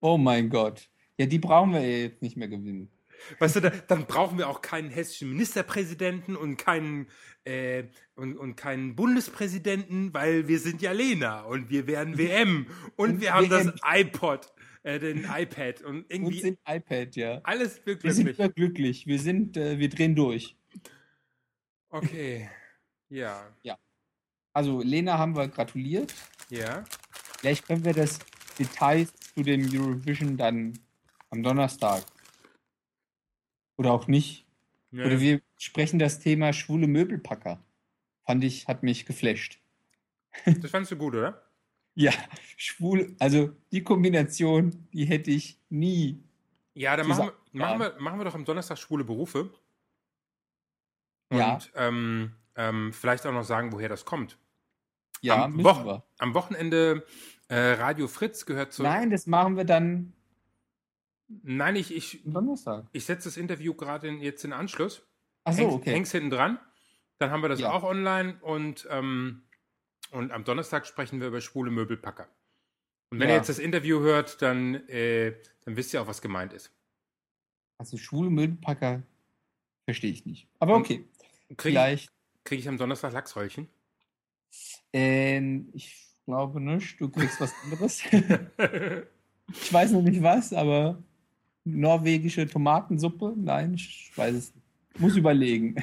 Oh 0.01 0.19
mein 0.19 0.51
Gott. 0.51 0.89
Ja, 1.17 1.27
die 1.27 1.39
brauchen 1.39 1.73
wir 1.73 2.01
jetzt 2.03 2.23
nicht 2.23 2.37
mehr 2.37 2.49
gewinnen. 2.49 2.91
Weißt 3.39 3.57
du, 3.57 3.61
da, 3.61 3.71
dann 3.71 4.07
brauchen 4.07 4.37
wir 4.37 4.49
auch 4.49 4.61
keinen 4.61 4.91
hessischen 4.91 5.31
Ministerpräsidenten 5.31 6.37
und 6.37 6.57
keinen, 6.57 7.07
äh, 7.45 7.85
und, 8.17 8.37
und 8.37 8.57
keinen 8.57 8.97
Bundespräsidenten, 8.97 10.13
weil 10.13 10.49
wir 10.49 10.59
sind 10.59 10.83
ja 10.83 10.93
Lena 10.93 11.43
und 11.43 11.71
wir 11.71 11.87
werden 11.87 12.19
WM 12.19 12.67
und, 12.97 13.21
wir 13.21 13.33
haben 13.33 13.49
WM. 13.49 13.73
das 13.73 14.01
iPod, 14.01 14.53
äh, 14.83 14.99
den 14.99 15.25
iPad 15.25 15.83
und 15.83 16.05
irgendwie. 16.09 16.35
Und 16.35 16.43
sind 16.43 16.59
iPad, 16.69 17.17
ja. 17.17 17.41
Alles 17.45 17.77
wir 17.87 17.95
glücklich. 17.97 18.27
Wir 18.27 18.35
sind 18.35 18.57
glücklich. 18.57 19.07
Wir 19.07 19.19
sind, 19.19 19.57
äh, 19.57 19.79
wir 19.79 19.89
drehen 19.89 20.15
durch. 20.17 20.57
Okay. 21.95 22.51
Ja. 23.09 23.47
Ja. 23.63 23.79
Also 24.53 24.83
Lena 24.83 25.17
haben 25.17 25.37
wir 25.37 25.47
gratuliert. 25.47 26.13
Ja. 26.51 26.83
Vielleicht 27.39 27.69
können 27.69 27.85
wir 27.85 27.93
das 27.95 28.19
Details 28.59 29.13
zu 29.15 29.45
dem 29.45 29.71
Eurovision 29.73 30.37
dann 30.37 30.77
am 31.31 31.45
Donnerstag. 31.45 32.03
Oder 33.77 33.93
auch 33.93 34.09
nicht. 34.09 34.45
Ja. 34.91 35.05
Oder 35.05 35.21
wir 35.21 35.41
sprechen 35.57 36.01
das 36.01 36.19
Thema 36.19 36.53
schwule 36.53 36.89
Möbelpacker. 36.89 37.63
Fand 38.27 38.43
ich, 38.43 38.67
hat 38.67 38.83
mich 38.83 39.07
geflasht. 39.07 39.61
Das 40.47 40.73
fandst 40.73 40.91
du 40.91 40.97
gut, 40.97 41.15
oder? 41.15 41.45
ja, 41.95 42.13
schwul, 42.57 43.15
also 43.21 43.55
die 43.71 43.85
Kombination, 43.85 44.89
die 44.93 45.05
hätte 45.05 45.31
ich 45.31 45.61
nie. 45.69 46.25
Ja, 46.75 46.97
dann 46.97 47.07
machen 47.07 47.31
wir, 47.53 47.61
machen, 47.61 47.79
wir, 47.79 48.01
machen 48.01 48.19
wir 48.19 48.25
doch 48.25 48.35
am 48.35 48.45
Donnerstag 48.45 48.79
schwule 48.79 49.05
Berufe. 49.05 49.53
Und 51.31 51.39
ja. 51.39 51.59
ähm, 51.75 52.33
ähm, 52.57 52.93
vielleicht 52.93 53.27
auch 53.27 53.33
noch 53.33 53.45
sagen, 53.45 53.73
woher 53.73 53.89
das 53.89 54.05
kommt. 54.05 54.39
Ja, 55.21 55.45
am, 55.45 55.59
Wo 55.59 55.65
wir. 55.65 56.05
am 56.19 56.35
Wochenende 56.35 57.07
äh, 57.49 57.73
Radio 57.73 58.09
Fritz 58.09 58.47
gehört 58.47 58.73
zu. 58.73 58.83
Nein, 58.83 59.11
das 59.11 59.27
machen 59.27 59.57
wir 59.57 59.65
dann. 59.65 60.13
Nein, 61.43 61.77
ich, 61.77 61.95
ich, 61.95 62.21
Donnerstag. 62.25 62.87
ich 62.93 63.07
setze 63.07 63.29
das 63.29 63.37
Interview 63.37 63.75
gerade 63.75 64.09
jetzt 64.09 64.45
in 64.45 64.53
Anschluss. 64.53 65.03
Ach 65.45 65.53
so, 65.55 65.69
okay. 65.69 65.93
Hängst 65.93 66.13
hinten 66.13 66.31
dran. 66.31 66.59
Dann 67.19 67.31
haben 67.31 67.43
wir 67.43 67.49
das 67.49 67.61
ja. 67.61 67.71
auch 67.71 67.83
online 67.83 68.39
und, 68.43 68.87
ähm, 68.91 69.43
und 70.11 70.33
am 70.33 70.45
Donnerstag 70.45 70.87
sprechen 70.87 71.21
wir 71.21 71.29
über 71.29 71.41
schwule 71.41 71.71
Möbelpacker. 71.71 72.29
Und 73.11 73.21
wenn 73.21 73.29
ja. 73.29 73.35
ihr 73.35 73.39
jetzt 73.39 73.49
das 73.49 73.59
Interview 73.59 74.01
hört, 74.01 74.43
dann, 74.43 74.75
äh, 74.89 75.35
dann 75.65 75.77
wisst 75.77 75.95
ihr 75.95 76.03
auch, 76.03 76.07
was 76.07 76.21
gemeint 76.21 76.53
ist. 76.53 76.73
Also 77.79 77.97
schwule 77.97 78.31
Möbelpacker 78.31 79.03
verstehe 79.85 80.11
ich 80.11 80.27
nicht. 80.27 80.49
Aber 80.59 80.77
okay. 80.77 81.05
Krieg 81.49 81.73
Vielleicht. 81.73 82.11
Kriege 82.45 82.61
ich 82.61 82.69
am 82.69 82.79
Donnerstag 82.79 83.13
Lachsröllchen? 83.13 83.69
Ähm, 84.93 85.69
ich 85.73 86.07
glaube 86.27 86.61
nicht. 86.61 87.01
Du 87.01 87.09
kriegst 87.09 87.41
was 87.41 87.55
anderes. 87.65 88.03
ich 89.53 89.73
weiß 89.73 89.93
noch 89.93 90.03
nicht 90.03 90.23
was, 90.23 90.53
aber 90.53 91.03
norwegische 91.65 92.47
Tomatensuppe? 92.47 93.35
Nein, 93.37 93.75
ich 93.75 94.13
weiß 94.15 94.35
es 94.35 94.55
nicht. 94.55 94.65
Muss 95.01 95.17
überlegen. 95.17 95.75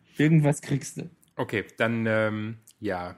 Irgendwas 0.18 0.60
kriegst 0.60 0.98
du. 0.98 1.08
Okay, 1.36 1.64
dann 1.78 2.04
ähm, 2.06 2.58
ja. 2.80 3.16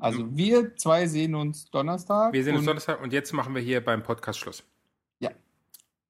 Also 0.00 0.34
wir 0.34 0.74
zwei 0.76 1.06
sehen 1.06 1.34
uns 1.34 1.70
Donnerstag. 1.70 2.32
Wir 2.32 2.42
sehen 2.42 2.56
uns 2.56 2.64
Donnerstag 2.64 3.00
und 3.02 3.12
jetzt 3.12 3.32
machen 3.32 3.54
wir 3.54 3.62
hier 3.62 3.84
beim 3.84 4.02
Podcast 4.02 4.38
Schluss. 4.38 4.64
Ja. 5.20 5.30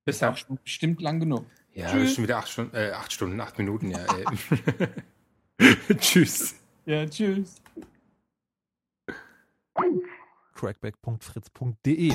Bis 0.04 0.20
dann. 0.20 0.37
Bestimmt 0.62 1.02
lang 1.02 1.20
genug. 1.20 1.44
Ja, 1.75 1.87
Tschüss. 1.87 1.93
das 1.93 2.03
ist 2.03 2.15
schon 2.15 2.25
wieder 2.25 2.39
acht 2.39 2.49
Stunden, 2.49 2.77
äh, 2.77 2.91
acht 2.93 3.12
Stunden, 3.12 3.41
acht 3.41 3.59
Minuten, 3.59 3.91
ja. 3.91 4.05
tschüss. 6.00 6.55
Ja, 6.87 7.07
tschüss 7.07 7.61
crackback.fritz.de. 10.61 12.12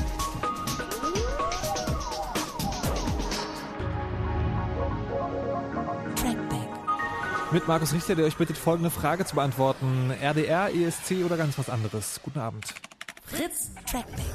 Mit 7.52 7.68
Markus 7.68 7.94
Richter, 7.94 8.16
der 8.16 8.26
euch 8.26 8.36
bittet, 8.36 8.58
folgende 8.58 8.90
Frage 8.92 9.26
zu 9.26 9.36
beantworten. 9.36 10.12
RDR, 10.12 10.70
ESC 10.74 11.24
oder 11.26 11.38
ganz 11.38 11.58
was 11.58 11.70
anderes? 11.70 12.20
Guten 12.22 12.40
Abend. 12.40 12.66
Fritz 13.24 13.72
Trackback. 13.90 14.26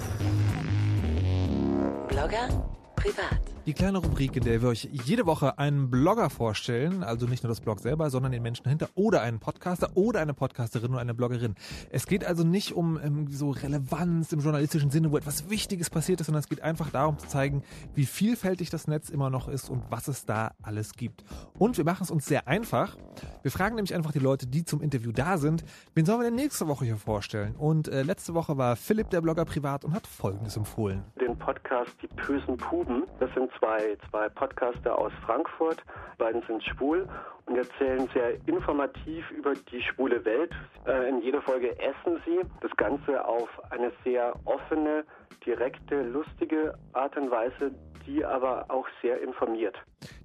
Blogger 2.08 2.48
privat. 2.96 3.40
Die 3.66 3.74
kleine 3.74 3.98
Rubrik, 3.98 4.34
in 4.36 4.42
der 4.42 4.62
wir 4.62 4.70
euch 4.70 4.88
jede 4.90 5.26
Woche 5.26 5.58
einen 5.58 5.90
Blogger 5.90 6.30
vorstellen, 6.30 7.02
also 7.02 7.26
nicht 7.26 7.44
nur 7.44 7.48
das 7.48 7.60
Blog 7.60 7.78
selber, 7.80 8.08
sondern 8.08 8.32
den 8.32 8.42
Menschen 8.42 8.64
dahinter 8.64 8.88
oder 8.94 9.20
einen 9.20 9.38
Podcaster 9.38 9.90
oder 9.94 10.20
eine 10.20 10.32
Podcasterin 10.32 10.92
oder 10.92 11.00
eine 11.00 11.12
Bloggerin. 11.12 11.54
Es 11.90 12.06
geht 12.06 12.24
also 12.24 12.42
nicht 12.42 12.72
um 12.72 12.96
um 12.96 13.30
so 13.30 13.50
Relevanz 13.50 14.32
im 14.32 14.40
journalistischen 14.40 14.90
Sinne, 14.90 15.12
wo 15.12 15.18
etwas 15.18 15.50
Wichtiges 15.50 15.90
passiert 15.90 16.20
ist, 16.20 16.26
sondern 16.26 16.40
es 16.40 16.48
geht 16.48 16.62
einfach 16.62 16.90
darum 16.90 17.18
zu 17.18 17.28
zeigen, 17.28 17.62
wie 17.94 18.06
vielfältig 18.06 18.70
das 18.70 18.88
Netz 18.88 19.10
immer 19.10 19.28
noch 19.28 19.46
ist 19.46 19.68
und 19.68 19.82
was 19.90 20.08
es 20.08 20.24
da 20.24 20.52
alles 20.62 20.94
gibt. 20.94 21.22
Und 21.58 21.76
wir 21.76 21.84
machen 21.84 22.04
es 22.04 22.10
uns 22.10 22.24
sehr 22.24 22.48
einfach. 22.48 22.96
Wir 23.42 23.50
fragen 23.50 23.74
nämlich 23.74 23.94
einfach 23.94 24.12
die 24.12 24.20
Leute, 24.20 24.46
die 24.46 24.64
zum 24.64 24.80
Interview 24.80 25.12
da 25.12 25.36
sind, 25.36 25.64
wen 25.94 26.06
sollen 26.06 26.20
wir 26.20 26.24
denn 26.24 26.34
nächste 26.34 26.66
Woche 26.66 26.86
hier 26.86 26.96
vorstellen? 26.96 27.54
Und 27.56 27.88
äh, 27.88 28.02
letzte 28.02 28.32
Woche 28.32 28.56
war 28.56 28.74
Philipp, 28.76 29.10
der 29.10 29.20
Blogger, 29.20 29.44
privat 29.44 29.84
und 29.84 29.92
hat 29.92 30.06
Folgendes 30.06 30.56
empfohlen. 30.56 31.04
Den 31.20 31.38
Podcast 31.38 31.94
Die 32.00 32.08
bösen 32.08 32.56
Puben. 32.56 33.04
Das 33.18 33.32
sind 33.34 33.49
zwei, 33.58 33.96
zwei 34.10 34.28
Podcaster 34.28 34.96
aus 34.96 35.12
Frankfurt. 35.24 35.82
Beiden 36.18 36.42
sind 36.46 36.62
schwul 36.62 37.08
und 37.46 37.56
erzählen 37.56 38.08
sehr 38.14 38.36
informativ 38.46 39.30
über 39.30 39.54
die 39.54 39.82
schwule 39.82 40.24
Welt. 40.24 40.52
Äh, 40.86 41.08
in 41.08 41.22
jeder 41.22 41.42
Folge 41.42 41.78
essen 41.78 42.20
sie. 42.24 42.40
Das 42.60 42.70
Ganze 42.76 43.24
auf 43.24 43.48
eine 43.70 43.92
sehr 44.04 44.34
offene, 44.44 45.04
direkte, 45.44 46.02
lustige 46.02 46.74
Art 46.92 47.16
und 47.16 47.30
Weise, 47.30 47.72
die 48.06 48.24
aber 48.24 48.66
auch 48.68 48.86
sehr 49.02 49.20
informiert. 49.22 49.76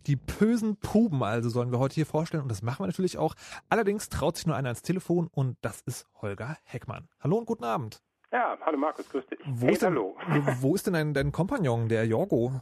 Die 0.08 0.15
bösen 0.15 0.77
Puben 0.77 1.24
also 1.24 1.50
sollen 1.50 1.72
wir 1.72 1.79
heute 1.79 1.96
hier 1.96 2.05
vorstellen 2.05 2.44
und 2.44 2.50
das 2.50 2.62
machen 2.62 2.84
wir 2.84 2.88
natürlich 2.88 3.17
auch. 3.17 3.36
Allerdings 3.70 4.10
traut 4.10 4.38
sich 4.38 4.46
nur 4.46 4.55
einer 4.55 4.70
ans 4.70 4.82
Telefon 4.82 5.29
und 5.34 5.58
das 5.62 5.82
ist 5.82 6.08
Holger 6.22 6.58
Heckmann. 6.63 7.08
Hallo 7.20 7.38
und 7.38 7.46
guten 7.46 7.63
Abend. 7.63 8.01
Ja, 8.32 8.58
hallo 8.65 8.77
Markus, 8.77 9.10
grüß 9.10 9.25
dich. 9.27 9.39
Wo 9.46 9.67
hey, 9.67 9.74
ist 9.74 9.82
denn, 9.82 9.94
hallo. 9.94 10.17
Wo 10.60 10.75
ist 10.75 10.86
denn 10.86 10.94
dein, 10.94 11.13
dein 11.13 11.32
Kompagnon, 11.32 11.88
der 11.88 12.05
Jorgo? 12.05 12.62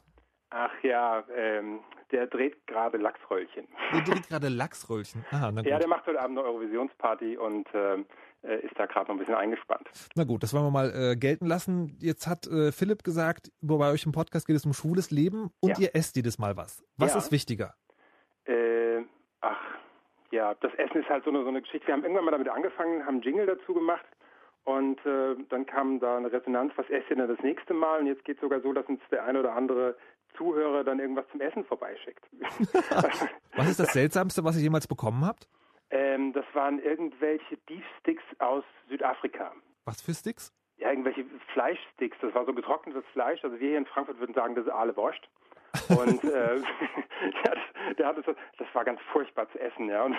Ach 0.56 0.72
ja, 0.84 1.24
ähm, 1.36 1.80
der 2.12 2.28
dreht 2.28 2.68
gerade 2.68 2.98
Lachsröllchen. 2.98 3.68
Der 3.92 4.02
dreht 4.02 4.28
gerade 4.30 4.50
Lachsröllchen. 4.50 5.26
Aha, 5.32 5.52
na 5.52 5.62
gut. 5.62 5.70
Ja, 5.70 5.80
der 5.80 5.88
macht 5.88 6.06
heute 6.06 6.22
Abend 6.22 6.38
eine 6.38 6.48
Eurovisionsparty 6.48 7.38
und 7.38 7.68
ähm, 7.74 8.06
äh, 8.44 8.60
ist 8.60 8.78
da 8.78 8.86
gerade 8.86 9.08
noch 9.08 9.16
ein 9.16 9.20
bisschen 9.20 9.34
eingespannt. 9.36 9.90
Na 10.16 10.24
gut, 10.24 10.44
das 10.44 10.54
wollen 10.54 10.66
wir 10.66 10.72
mal 10.72 10.92
äh, 10.96 11.16
gelten 11.16 11.48
lassen. 11.48 11.98
Jetzt 12.00 12.28
hat 12.28 12.46
äh, 12.46 12.72
Philipp 12.72 13.04
gesagt, 13.04 13.52
bei 13.62 13.92
euch 13.92 14.06
im 14.06 14.12
Podcast 14.12 14.46
geht 14.46 14.56
es 14.56 14.66
um 14.66 14.74
schwules 14.74 15.10
Leben 15.10 15.50
und 15.60 15.72
Ja. 15.72 15.86
ihr 15.86 15.96
esst 15.96 16.16
jedes 16.16 16.38
Mal 16.38 16.56
was. 16.56 16.84
Was 16.98 17.14
Ja. 17.14 17.18
ist 17.20 17.32
wichtiger? 17.32 17.74
Äh, 18.46 19.02
ach, 19.42 19.58
ja, 20.32 20.54
das 20.56 20.74
Essen 20.76 21.02
ist 21.02 21.10
halt 21.10 21.24
so 21.24 21.32
eine, 21.32 21.42
so 21.42 21.50
eine 21.50 21.62
Geschichte. 21.64 21.88
Wir 21.88 21.94
haben 21.96 22.04
irgendwann 22.04 22.26
mal 22.26 22.32
damit 22.32 22.50
angefangen, 22.50 23.04
haben 23.06 23.22
Jingle 23.22 23.46
dazu 23.48 23.74
gemacht 23.74 24.06
und 24.66 25.04
äh, 25.06 25.36
dann 25.50 25.66
kam 25.66 26.00
da 26.00 26.18
eine 26.18 26.32
Resonanz, 26.32 26.74
was 26.76 26.88
esst 26.90 27.10
ihr 27.10 27.16
denn 27.16 27.28
das 27.28 27.40
nächste 27.40 27.74
Mal? 27.74 28.02
Und 28.02 28.08
jetzt 28.08 28.24
geht 28.26 28.36
es 28.38 28.42
sogar 28.42 28.62
so, 28.62 28.72
dass 28.74 28.86
uns 28.88 29.00
der 29.12 29.24
ein 29.26 29.36
oder 29.38 29.54
andere 29.56 29.96
Zuhörer 30.34 30.84
dann 30.84 31.00
irgendwas 31.00 31.26
zum 31.32 31.42
Essen 31.42 31.64
vorbeischickt. 31.66 32.26
Was 33.56 33.70
ist 33.70 33.80
das 33.80 33.94
Seltsamste, 33.94 34.44
was 34.44 34.58
ihr 34.58 34.64
jemals 34.64 34.88
bekommen 34.88 35.26
habt? 35.26 35.48
ähm, 35.92 36.34
das 36.34 36.46
waren 36.54 36.80
irgendwelche 36.80 37.58
Beefsticks 37.68 38.24
aus 38.40 38.64
Südafrika. 38.90 39.54
Was 39.86 40.02
für 40.02 40.14
Sticks? 40.14 40.52
ja, 40.78 40.90
irgendwelche 40.90 41.26
Fleischsticks. 41.54 42.18
Das 42.22 42.34
war 42.36 42.46
so 42.46 42.54
getrocknetes 42.54 43.06
Fleisch. 43.14 43.44
Also 43.44 43.60
wir 43.60 43.70
hier 43.70 43.78
in 43.78 43.86
Frankfurt 43.86 44.20
würden 44.20 44.34
sagen, 44.34 44.56
das 44.56 44.66
ist 44.66 44.72
Aale 44.72 44.96
Wurst. 44.98 45.22
Und 45.90 46.24
äh, 46.24 46.58
ja, 47.46 47.52
das, 47.54 47.96
der 47.98 48.08
hat 48.08 48.18
das, 48.18 48.36
das 48.58 48.68
war 48.74 48.86
ganz 48.86 49.00
furchtbar 49.12 49.50
zu 49.52 49.60
essen, 49.60 49.90
ja. 49.90 50.04
Und 50.04 50.16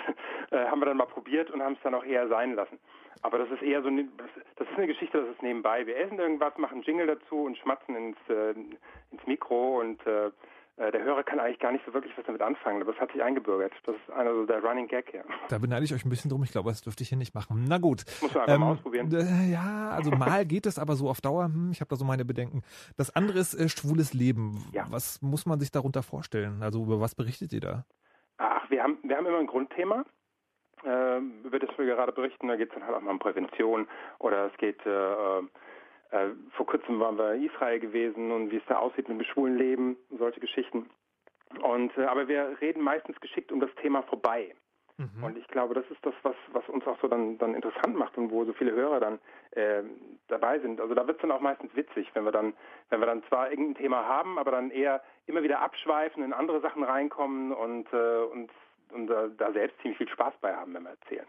äh, 0.51 0.65
haben 0.65 0.79
wir 0.79 0.85
dann 0.85 0.97
mal 0.97 1.05
probiert 1.05 1.49
und 1.51 1.61
haben 1.61 1.73
es 1.73 1.81
dann 1.83 1.95
auch 1.95 2.03
eher 2.03 2.27
sein 2.27 2.55
lassen. 2.55 2.79
Aber 3.21 3.39
das 3.39 3.49
ist 3.49 3.63
eher 3.63 3.81
so, 3.81 3.89
das, 3.89 4.67
ist 4.67 4.77
eine 4.77 4.87
Geschichte, 4.87 5.19
das 5.19 5.29
ist 5.29 5.41
nebenbei. 5.41 5.85
Wir 5.87 5.97
essen 5.97 6.19
irgendwas, 6.19 6.57
machen 6.57 6.83
Jingle 6.83 7.07
dazu 7.07 7.43
und 7.43 7.57
schmatzen 7.57 7.95
ins, 7.95 8.17
äh, 8.29 8.51
ins 8.51 9.25
Mikro 9.25 9.79
und 9.79 10.05
äh, 10.05 10.29
der 10.77 11.03
Hörer 11.03 11.23
kann 11.23 11.39
eigentlich 11.39 11.59
gar 11.59 11.71
nicht 11.71 11.85
so 11.85 11.93
wirklich 11.93 12.17
was 12.17 12.25
damit 12.25 12.41
anfangen. 12.41 12.81
Aber 12.81 12.91
das 12.91 12.99
hat 13.01 13.11
sich 13.11 13.23
eingebürgert. 13.23 13.71
Das 13.85 13.95
ist 13.95 14.09
einer 14.13 14.33
so 14.33 14.45
der 14.45 14.61
Running 14.63 14.87
Gag, 14.87 15.13
ja. 15.13 15.21
Da 15.49 15.57
beneide 15.57 15.85
ich 15.85 15.93
euch 15.93 16.03
ein 16.05 16.09
bisschen 16.09 16.29
drum. 16.29 16.43
Ich 16.43 16.51
glaube, 16.51 16.69
das 16.69 16.81
dürfte 16.81 17.03
ich 17.03 17.09
hier 17.09 17.17
nicht 17.17 17.33
machen. 17.33 17.63
Na 17.67 17.77
gut. 17.77 18.03
Muss 18.21 18.33
man 18.33 18.43
einfach 18.43 18.57
mal 18.59 18.71
ausprobieren. 18.73 19.09
äh, 19.13 19.51
Ja, 19.51 19.91
also 19.91 20.11
mal 20.11 20.45
geht 20.45 20.65
es, 20.65 20.77
aber 20.77 20.95
so 20.95 21.09
auf 21.09 21.21
Dauer, 21.21 21.45
hm, 21.45 21.71
ich 21.71 21.79
habe 21.79 21.89
da 21.89 21.95
so 21.95 22.03
meine 22.03 22.25
Bedenken. 22.25 22.61
Das 22.97 23.15
andere 23.15 23.39
ist 23.39 23.53
äh, 23.53 23.69
schwules 23.69 24.13
Leben. 24.13 24.65
Ja. 24.73 24.85
Was 24.89 25.21
muss 25.21 25.45
man 25.45 25.59
sich 25.59 25.71
darunter 25.71 26.03
vorstellen? 26.03 26.61
Also 26.61 26.83
über 26.83 26.99
was 26.99 27.15
berichtet 27.15 27.53
ihr 27.53 27.61
da? 27.61 27.85
Ach, 28.37 28.69
wir 28.69 28.83
haben, 28.83 28.97
wir 29.03 29.15
haben 29.15 29.25
immer 29.25 29.39
ein 29.39 29.47
Grundthema, 29.47 30.03
äh, 30.83 31.19
über 31.45 31.57
das 31.59 31.69
wir 31.77 31.85
gerade 31.85 32.11
berichten. 32.11 32.49
Da 32.49 32.57
geht 32.57 32.67
es 32.69 32.73
dann 32.75 32.85
halt 32.85 32.97
auch 32.97 33.01
mal 33.01 33.11
um 33.11 33.19
Prävention 33.19 33.87
oder 34.19 34.47
es 34.47 34.57
geht, 34.57 34.85
äh, 36.11 36.29
vor 36.51 36.65
kurzem 36.65 36.99
waren 36.99 37.17
wir 37.17 37.33
in 37.33 37.45
Israel 37.45 37.79
gewesen 37.79 38.31
und 38.31 38.51
wie 38.51 38.57
es 38.57 38.65
da 38.67 38.77
aussieht 38.77 39.09
mit 39.09 39.19
dem 39.19 39.25
schwulen 39.25 39.57
Leben, 39.57 39.97
solche 40.17 40.39
Geschichten. 40.39 40.89
Und, 41.61 41.97
äh, 41.97 42.05
aber 42.05 42.27
wir 42.27 42.57
reden 42.61 42.81
meistens 42.81 43.19
geschickt 43.19 43.51
um 43.51 43.59
das 43.59 43.73
Thema 43.81 44.03
vorbei. 44.03 44.53
Und 45.25 45.37
ich 45.37 45.47
glaube, 45.49 45.73
das 45.73 45.85
ist 45.91 46.05
das, 46.05 46.13
was, 46.23 46.35
was 46.53 46.67
uns 46.69 46.87
auch 46.87 46.97
so 47.01 47.09
dann, 47.09 47.37
dann 47.37 47.53
interessant 47.53 47.97
macht 47.97 48.17
und 48.17 48.31
wo 48.31 48.45
so 48.45 48.53
viele 48.53 48.71
Hörer 48.71 49.01
dann 49.01 49.19
äh, 49.51 49.83
dabei 50.29 50.59
sind. 50.59 50.79
Also 50.79 50.93
da 50.93 51.05
wird 51.05 51.17
es 51.17 51.21
dann 51.21 51.31
auch 51.31 51.41
meistens 51.41 51.75
witzig, 51.75 52.09
wenn 52.13 52.23
wir 52.23 52.31
dann, 52.31 52.53
wenn 52.89 53.01
wir 53.01 53.05
dann 53.05 53.23
zwar 53.25 53.49
irgendein 53.49 53.75
Thema 53.75 54.05
haben, 54.05 54.39
aber 54.39 54.51
dann 54.51 54.71
eher 54.71 55.03
immer 55.25 55.43
wieder 55.43 55.59
abschweifen, 55.59 56.23
in 56.23 56.31
andere 56.31 56.61
Sachen 56.61 56.83
reinkommen 56.83 57.51
und, 57.51 57.91
äh, 57.91 58.23
und, 58.23 58.49
und 58.93 59.09
äh, 59.09 59.29
da 59.37 59.51
selbst 59.51 59.77
ziemlich 59.81 59.97
viel 59.97 60.09
Spaß 60.09 60.33
bei 60.39 60.55
haben, 60.55 60.73
wenn 60.73 60.83
wir 60.83 60.91
erzählen. 60.91 61.27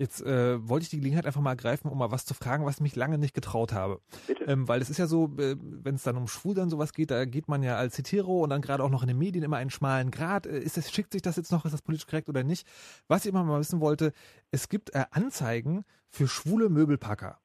Jetzt 0.00 0.22
äh, 0.22 0.66
wollte 0.66 0.84
ich 0.84 0.88
die 0.88 0.96
Gelegenheit 0.96 1.26
einfach 1.26 1.42
mal 1.42 1.50
ergreifen, 1.50 1.90
um 1.90 1.98
mal 1.98 2.10
was 2.10 2.24
zu 2.24 2.32
fragen, 2.32 2.64
was 2.64 2.76
ich 2.76 2.80
mich 2.80 2.96
lange 2.96 3.18
nicht 3.18 3.34
getraut 3.34 3.74
habe. 3.74 4.00
Bitte. 4.26 4.44
Ähm, 4.44 4.66
weil 4.66 4.80
es 4.80 4.88
ist 4.88 4.96
ja 4.96 5.06
so, 5.06 5.26
äh, 5.36 5.56
wenn 5.60 5.96
es 5.96 6.04
dann 6.04 6.16
um 6.16 6.26
Schwulsein 6.26 6.70
sowas 6.70 6.94
geht, 6.94 7.10
da 7.10 7.26
geht 7.26 7.48
man 7.48 7.62
ja 7.62 7.76
als 7.76 7.98
Hetero 7.98 8.42
und 8.42 8.48
dann 8.48 8.62
gerade 8.62 8.82
auch 8.82 8.88
noch 8.88 9.02
in 9.02 9.08
den 9.08 9.18
Medien 9.18 9.44
immer 9.44 9.58
einen 9.58 9.68
schmalen 9.68 10.10
Grad. 10.10 10.46
Äh, 10.46 10.60
ist 10.60 10.78
das, 10.78 10.90
schickt 10.90 11.12
sich 11.12 11.20
das 11.20 11.36
jetzt 11.36 11.52
noch, 11.52 11.66
ist 11.66 11.72
das 11.72 11.82
politisch 11.82 12.06
korrekt 12.06 12.30
oder 12.30 12.42
nicht? 12.44 12.66
Was 13.08 13.26
ich 13.26 13.30
immer 13.30 13.44
mal 13.44 13.60
wissen 13.60 13.82
wollte, 13.82 14.14
es 14.50 14.70
gibt 14.70 14.94
äh, 14.94 15.04
Anzeigen 15.10 15.84
für 16.08 16.26
schwule 16.26 16.70
Möbelpacker. 16.70 17.38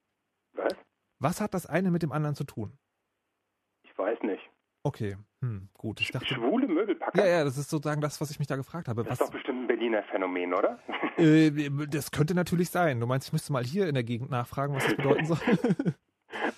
Was? 0.53 0.75
Was 1.19 1.41
hat 1.41 1.53
das 1.53 1.65
eine 1.65 1.91
mit 1.91 2.03
dem 2.03 2.13
anderen 2.13 2.37
zu 2.37 2.45
tun? 2.45 2.71
Ich 3.83 3.97
weiß 3.97 4.19
nicht. 4.23 4.49
Okay, 4.83 5.17
hm, 5.41 5.67
gut. 5.73 5.99
Ich 5.99 6.11
dachte, 6.11 6.33
Schwule 6.33 6.69
Möbelpacker? 6.69 7.19
ja, 7.19 7.39
ja, 7.39 7.43
das 7.43 7.57
ist 7.57 7.69
sozusagen 7.69 7.99
das, 7.99 8.21
was 8.21 8.31
ich 8.31 8.39
mich 8.39 8.47
da 8.47 8.55
gefragt 8.55 8.87
habe. 8.87 9.03
Das 9.03 9.11
Was, 9.11 9.19
ist 9.19 9.27
doch 9.27 9.33
bestimmt 9.33 9.64
Berliner 9.85 10.03
Phänomen, 10.03 10.53
oder? 10.53 10.79
äh, 11.17 11.51
das 11.91 12.11
könnte 12.11 12.33
natürlich 12.33 12.69
sein. 12.69 12.99
Du 12.99 13.05
meinst, 13.05 13.27
ich 13.27 13.33
müsste 13.33 13.53
mal 13.53 13.63
hier 13.63 13.87
in 13.87 13.93
der 13.93 14.03
Gegend 14.03 14.31
nachfragen, 14.31 14.75
was 14.75 14.85
das 14.85 14.95
bedeuten 14.95 15.25
soll? 15.25 15.37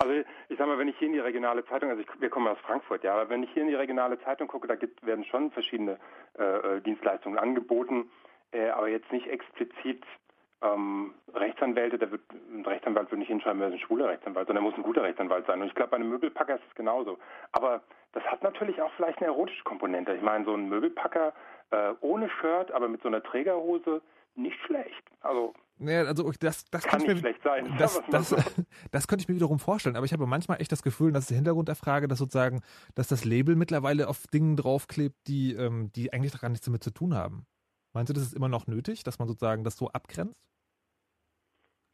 Also 0.00 0.12
ich 0.48 0.58
sag 0.58 0.66
mal, 0.66 0.76
wenn 0.76 0.88
ich 0.88 0.98
hier 0.98 1.06
in 1.06 1.12
die 1.12 1.20
regionale 1.20 1.64
Zeitung, 1.64 1.88
also 1.88 2.02
ich, 2.02 2.08
wir 2.20 2.30
kommen 2.30 2.48
aus 2.48 2.58
Frankfurt, 2.58 3.04
ja, 3.04 3.14
aber 3.14 3.30
wenn 3.30 3.44
ich 3.44 3.50
hier 3.52 3.62
in 3.62 3.68
die 3.68 3.76
regionale 3.76 4.20
Zeitung 4.20 4.48
gucke, 4.48 4.66
da 4.66 4.74
gibt, 4.74 5.06
werden 5.06 5.24
schon 5.24 5.52
verschiedene 5.52 5.98
äh, 6.36 6.42
äh, 6.42 6.80
Dienstleistungen 6.80 7.38
angeboten, 7.38 8.10
äh, 8.50 8.70
aber 8.70 8.88
jetzt 8.88 9.10
nicht 9.12 9.28
explizit 9.28 10.04
ähm, 10.62 11.14
Rechtsanwälte, 11.32 11.96
der 11.96 12.10
wird, 12.10 12.22
ein 12.32 12.66
Rechtsanwalt 12.66 13.10
wird 13.10 13.20
nicht 13.20 13.28
hinschreiben, 13.28 13.62
er 13.62 13.68
ist 13.68 13.74
ein 13.74 13.80
schwuler 13.80 14.08
Rechtsanwalt, 14.08 14.48
sondern 14.48 14.64
er 14.64 14.68
muss 14.68 14.76
ein 14.76 14.82
guter 14.82 15.04
Rechtsanwalt 15.04 15.46
sein. 15.46 15.60
Und 15.60 15.68
ich 15.68 15.74
glaube, 15.74 15.92
bei 15.92 15.96
einem 15.96 16.10
Möbelpacker 16.10 16.56
ist 16.56 16.64
es 16.68 16.74
genauso. 16.74 17.18
Aber 17.52 17.82
das 18.12 18.24
hat 18.24 18.42
natürlich 18.42 18.82
auch 18.82 18.90
vielleicht 18.96 19.18
eine 19.18 19.28
erotische 19.28 19.62
Komponente. 19.62 20.12
Ich 20.14 20.22
meine, 20.22 20.44
so 20.44 20.54
ein 20.54 20.68
Möbelpacker 20.68 21.32
äh, 21.70 21.94
ohne 22.00 22.28
Shirt, 22.40 22.72
aber 22.72 22.88
mit 22.88 23.02
so 23.02 23.08
einer 23.08 23.22
Trägerhose, 23.22 24.02
nicht 24.34 24.58
schlecht. 24.66 25.02
Also 25.20 25.52
Naja, 25.78 26.04
also 26.04 26.30
das, 26.38 26.64
das 26.70 26.84
Kann 26.84 27.00
nicht 27.00 27.08
mir, 27.08 27.18
schlecht 27.18 27.42
sein. 27.42 27.74
Das, 27.78 28.00
das, 28.10 28.30
mal 28.30 28.44
das 28.90 29.08
könnte 29.08 29.22
ich 29.22 29.28
mir 29.28 29.34
wiederum 29.34 29.58
vorstellen, 29.58 29.96
aber 29.96 30.06
ich 30.06 30.12
habe 30.12 30.26
manchmal 30.26 30.60
echt 30.60 30.72
das 30.72 30.82
Gefühl, 30.82 31.12
das 31.12 31.24
ist 31.24 31.30
der 31.30 31.36
Hintergrund 31.36 31.68
der 31.68 31.76
Frage, 31.76 32.08
dass 32.08 32.18
sozusagen, 32.18 32.62
dass 32.94 33.08
das 33.08 33.24
Label 33.24 33.56
mittlerweile 33.56 34.08
auf 34.08 34.26
Dingen 34.26 34.56
draufklebt, 34.56 35.16
die, 35.26 35.52
ähm, 35.54 35.90
die 35.94 36.12
eigentlich 36.12 36.40
gar 36.40 36.48
nichts 36.48 36.64
damit 36.64 36.82
zu 36.82 36.92
tun 36.92 37.14
haben. 37.14 37.46
Meinst 37.92 38.10
du, 38.10 38.14
das 38.14 38.22
ist 38.22 38.34
immer 38.34 38.48
noch 38.48 38.66
nötig, 38.66 39.02
dass 39.02 39.18
man 39.18 39.28
sozusagen 39.28 39.64
das 39.64 39.76
so 39.76 39.88
abgrenzt? 39.88 40.36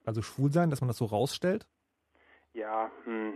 Also 0.05 0.21
schwul 0.23 0.53
sein, 0.53 0.71
dass 0.71 0.81
man 0.81 0.89
das 0.89 0.99
so 0.99 1.07
rausstellt? 1.07 1.67
Ja, 2.53 2.91
hm. 3.05 3.35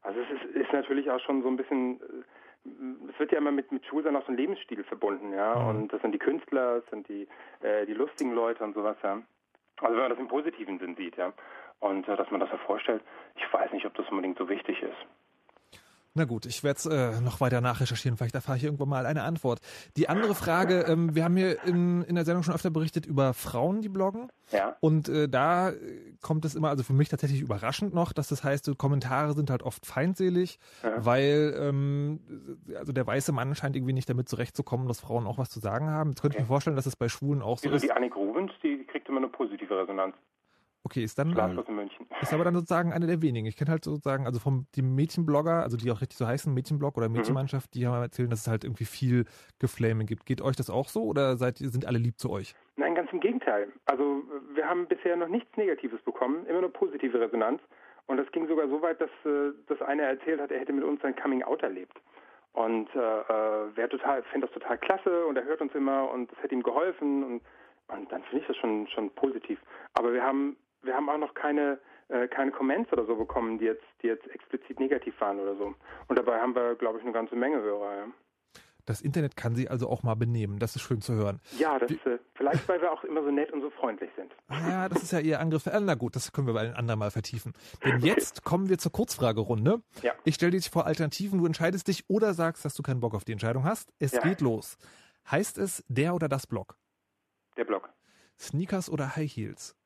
also 0.00 0.20
es 0.20 0.30
ist, 0.30 0.56
ist 0.56 0.72
natürlich 0.72 1.10
auch 1.10 1.20
schon 1.20 1.42
so 1.42 1.48
ein 1.48 1.56
bisschen, 1.56 2.00
äh, 2.00 2.24
es 2.64 3.18
wird 3.18 3.32
ja 3.32 3.38
immer 3.38 3.50
mit, 3.52 3.72
mit 3.72 3.84
Schulsein 3.86 4.14
auch 4.16 4.24
so 4.24 4.32
ein 4.32 4.36
Lebensstil 4.36 4.84
verbunden, 4.84 5.32
ja, 5.32 5.56
Mhm. 5.56 5.68
und 5.68 5.92
das 5.92 6.00
sind 6.02 6.12
die 6.12 6.18
Künstler, 6.18 6.80
das 6.80 6.90
sind 6.90 7.08
die, 7.08 7.26
äh, 7.60 7.86
die 7.86 7.94
lustigen 7.94 8.32
Leute 8.34 8.62
und 8.64 8.74
sowas, 8.74 8.96
ja. 9.02 9.20
Also 9.80 9.94
wenn 9.94 10.02
man 10.02 10.10
das 10.10 10.18
im 10.20 10.28
positiven 10.28 10.78
Sinn 10.78 10.94
sieht, 10.94 11.16
ja, 11.16 11.32
und 11.80 12.06
äh, 12.08 12.16
dass 12.16 12.30
man 12.30 12.40
das 12.40 12.50
hervorstellt, 12.50 13.02
ich 13.34 13.52
weiß 13.52 13.72
nicht, 13.72 13.86
ob 13.86 13.94
das 13.94 14.08
unbedingt 14.10 14.38
so 14.38 14.48
wichtig 14.48 14.80
ist. 14.82 15.06
Na 16.14 16.24
gut, 16.26 16.44
ich 16.44 16.62
werde 16.62 16.76
es 16.78 16.84
äh, 16.86 17.20
noch 17.22 17.40
weiter 17.40 17.62
nachrecherchieren. 17.62 18.18
Vielleicht 18.18 18.34
erfahre 18.34 18.58
ich 18.58 18.64
irgendwann 18.64 18.88
mal 18.90 19.06
eine 19.06 19.22
Antwort. 19.22 19.60
Die 19.96 20.10
andere 20.10 20.34
Frage, 20.34 20.80
ähm, 20.86 21.14
wir 21.14 21.24
haben 21.24 21.36
hier 21.38 21.64
in, 21.64 22.02
in 22.02 22.16
der 22.16 22.26
Sendung 22.26 22.42
schon 22.42 22.54
öfter 22.54 22.68
berichtet 22.70 23.06
über 23.06 23.32
Frauen, 23.32 23.80
die 23.80 23.88
bloggen. 23.88 24.30
Ja, 24.50 24.76
Und 24.80 25.08
äh, 25.08 25.26
da 25.26 25.70
äh, 25.70 25.74
kommt 26.20 26.44
es 26.44 26.54
immer, 26.54 26.68
also 26.68 26.82
für 26.82 26.92
mich 26.92 27.08
tatsächlich 27.08 27.40
überraschend 27.40 27.94
noch, 27.94 28.12
dass 28.12 28.28
das 28.28 28.44
heißt, 28.44 28.76
Kommentare 28.76 29.32
sind 29.32 29.48
halt 29.48 29.62
oft 29.62 29.86
feindselig, 29.86 30.58
Ja. 30.82 31.02
weil 31.04 31.54
ähm, 31.58 32.20
also 32.76 32.92
der 32.92 33.06
weiße 33.06 33.32
Mann 33.32 33.54
scheint 33.54 33.74
irgendwie 33.74 33.94
nicht 33.94 34.10
damit 34.10 34.28
zurechtzukommen, 34.28 34.88
dass 34.88 35.00
Frauen 35.00 35.26
auch 35.26 35.38
was 35.38 35.48
zu 35.48 35.60
sagen 35.60 35.88
haben. 35.88 36.10
Jetzt 36.10 36.20
könnte 36.20 36.36
ich 36.36 36.42
mir 36.42 36.46
vorstellen, 36.46 36.76
dass 36.76 36.84
es 36.84 36.94
bei 36.96 37.08
Schwulen 37.08 37.40
auch 37.40 37.58
so 37.58 37.70
ist. 37.70 37.82
die 37.82 37.92
Annik 37.92 38.14
Rubens, 38.16 38.52
die 38.62 38.84
kriegt 38.84 39.08
immer 39.08 39.18
eine 39.18 39.28
positive 39.28 39.80
Resonanz. 39.80 40.14
Okay, 40.84 41.04
ist 41.04 41.18
dann 41.18 41.30
ist 42.20 42.32
aber 42.32 42.44
dann 42.44 42.54
sozusagen 42.54 42.92
eine 42.92 43.06
der 43.06 43.22
wenigen. 43.22 43.46
Ich 43.46 43.56
kenne 43.56 43.70
halt 43.70 43.84
sozusagen, 43.84 44.26
also 44.26 44.40
vom 44.40 44.66
die 44.74 44.82
Mädchenblogger, 44.82 45.62
also 45.62 45.76
die 45.76 45.90
auch 45.90 46.00
richtig 46.00 46.18
so 46.18 46.26
heißen, 46.26 46.52
Mädchenblog 46.52 46.96
oder 46.96 47.08
Mädchenmannschaft, 47.08 47.74
die 47.74 47.86
haben 47.86 48.02
erzählt, 48.02 48.32
dass 48.32 48.40
es 48.40 48.48
halt 48.48 48.64
irgendwie 48.64 48.84
viel 48.84 49.24
Geflame 49.60 50.04
gibt. 50.04 50.26
Geht 50.26 50.42
euch 50.42 50.56
das 50.56 50.70
auch 50.70 50.88
so 50.88 51.04
oder 51.04 51.36
seid 51.36 51.58
sind 51.58 51.86
alle 51.86 51.98
lieb 51.98 52.18
zu 52.18 52.30
euch? 52.30 52.54
Nein, 52.76 52.94
ganz 52.94 53.12
im 53.12 53.20
Gegenteil. 53.20 53.68
Also 53.86 54.22
wir 54.54 54.68
haben 54.68 54.86
bisher 54.86 55.16
noch 55.16 55.28
nichts 55.28 55.56
Negatives 55.56 56.02
bekommen, 56.02 56.46
immer 56.46 56.60
nur 56.60 56.72
positive 56.72 57.20
Resonanz. 57.20 57.60
Und 58.06 58.16
das 58.16 58.30
ging 58.32 58.48
sogar 58.48 58.68
so 58.68 58.82
weit, 58.82 59.00
dass, 59.00 59.10
äh, 59.24 59.52
dass 59.68 59.80
einer 59.82 60.02
erzählt 60.02 60.40
hat, 60.40 60.50
er 60.50 60.60
hätte 60.60 60.72
mit 60.72 60.84
uns 60.84 61.00
sein 61.02 61.14
Coming 61.14 61.42
Out 61.44 61.62
erlebt. 61.62 61.96
Und 62.52 62.88
äh, 62.94 62.98
äh, 62.98 63.68
wer 63.74 63.88
total, 63.88 64.22
fände 64.24 64.46
das 64.46 64.54
total 64.54 64.78
klasse 64.78 65.26
und 65.26 65.36
er 65.36 65.44
hört 65.44 65.60
uns 65.60 65.74
immer 65.74 66.10
und 66.10 66.30
das 66.30 66.42
hätte 66.42 66.54
ihm 66.54 66.62
geholfen 66.62 67.22
und, 67.24 67.42
und 67.88 68.12
dann 68.12 68.22
finde 68.24 68.42
ich 68.42 68.46
das 68.46 68.56
schon 68.56 68.86
schon 68.88 69.10
positiv. 69.10 69.58
Aber 69.94 70.12
wir 70.12 70.22
haben 70.22 70.56
wir 70.82 70.94
haben 70.94 71.08
auch 71.08 71.18
noch 71.18 71.34
keine 71.34 71.78
äh, 72.08 72.28
keine 72.28 72.50
Comments 72.50 72.92
oder 72.92 73.06
so 73.06 73.16
bekommen, 73.16 73.58
die 73.58 73.64
jetzt 73.66 73.84
die 74.02 74.08
jetzt 74.08 74.26
explizit 74.28 74.78
negativ 74.80 75.18
waren 75.20 75.40
oder 75.40 75.56
so. 75.56 75.74
Und 76.08 76.18
dabei 76.18 76.40
haben 76.40 76.54
wir, 76.54 76.74
glaube 76.76 76.98
ich, 76.98 77.04
eine 77.04 77.12
ganze 77.12 77.36
Menge 77.36 77.60
Hörer. 77.60 77.96
Ja. 77.96 78.06
Das 78.84 79.00
Internet 79.00 79.36
kann 79.36 79.54
sie 79.54 79.68
also 79.68 79.88
auch 79.88 80.02
mal 80.02 80.16
benehmen. 80.16 80.58
Das 80.58 80.74
ist 80.74 80.82
schön 80.82 81.00
zu 81.00 81.14
hören. 81.14 81.40
Ja, 81.56 81.78
das 81.78 81.92
äh, 81.92 82.18
vielleicht, 82.34 82.66
weil 82.68 82.80
wir 82.82 82.90
auch 82.92 83.04
immer 83.04 83.22
so 83.22 83.30
nett 83.30 83.52
und 83.52 83.60
so 83.60 83.70
freundlich 83.70 84.10
sind. 84.16 84.34
Ja, 84.50 84.88
das 84.88 85.04
ist 85.04 85.12
ja 85.12 85.20
eher 85.20 85.38
Angriff. 85.38 85.66
Äh, 85.66 85.78
Na 85.80 85.94
gut, 85.94 86.16
das 86.16 86.32
können 86.32 86.48
wir 86.48 86.54
bei 86.54 86.62
ein 86.62 86.74
andermal 86.74 87.12
vertiefen. 87.12 87.52
Denn 87.84 88.00
jetzt 88.00 88.42
kommen 88.42 88.68
wir 88.68 88.78
zur 88.78 88.90
Kurzfragerunde. 88.90 89.82
Ja. 90.02 90.12
Ich 90.24 90.34
stelle 90.34 90.50
dich 90.50 90.68
vor 90.68 90.84
Alternativen. 90.86 91.38
Du 91.38 91.46
entscheidest 91.46 91.86
dich 91.86 92.04
oder 92.08 92.34
sagst, 92.34 92.64
dass 92.64 92.74
du 92.74 92.82
keinen 92.82 92.98
Bock 92.98 93.14
auf 93.14 93.24
die 93.24 93.30
Entscheidung 93.32 93.62
hast. 93.62 93.92
Es 94.00 94.10
Ja. 94.12 94.20
geht 94.22 94.40
los. 94.40 94.76
Heißt 95.30 95.58
es 95.58 95.84
der 95.86 96.16
oder 96.16 96.28
das 96.28 96.48
Blog? 96.48 96.76
Der 97.56 97.64
Blog. 97.64 97.88
Sneakers 98.36 98.90
oder 98.90 99.14
High 99.14 99.30
Heels? 99.30 99.76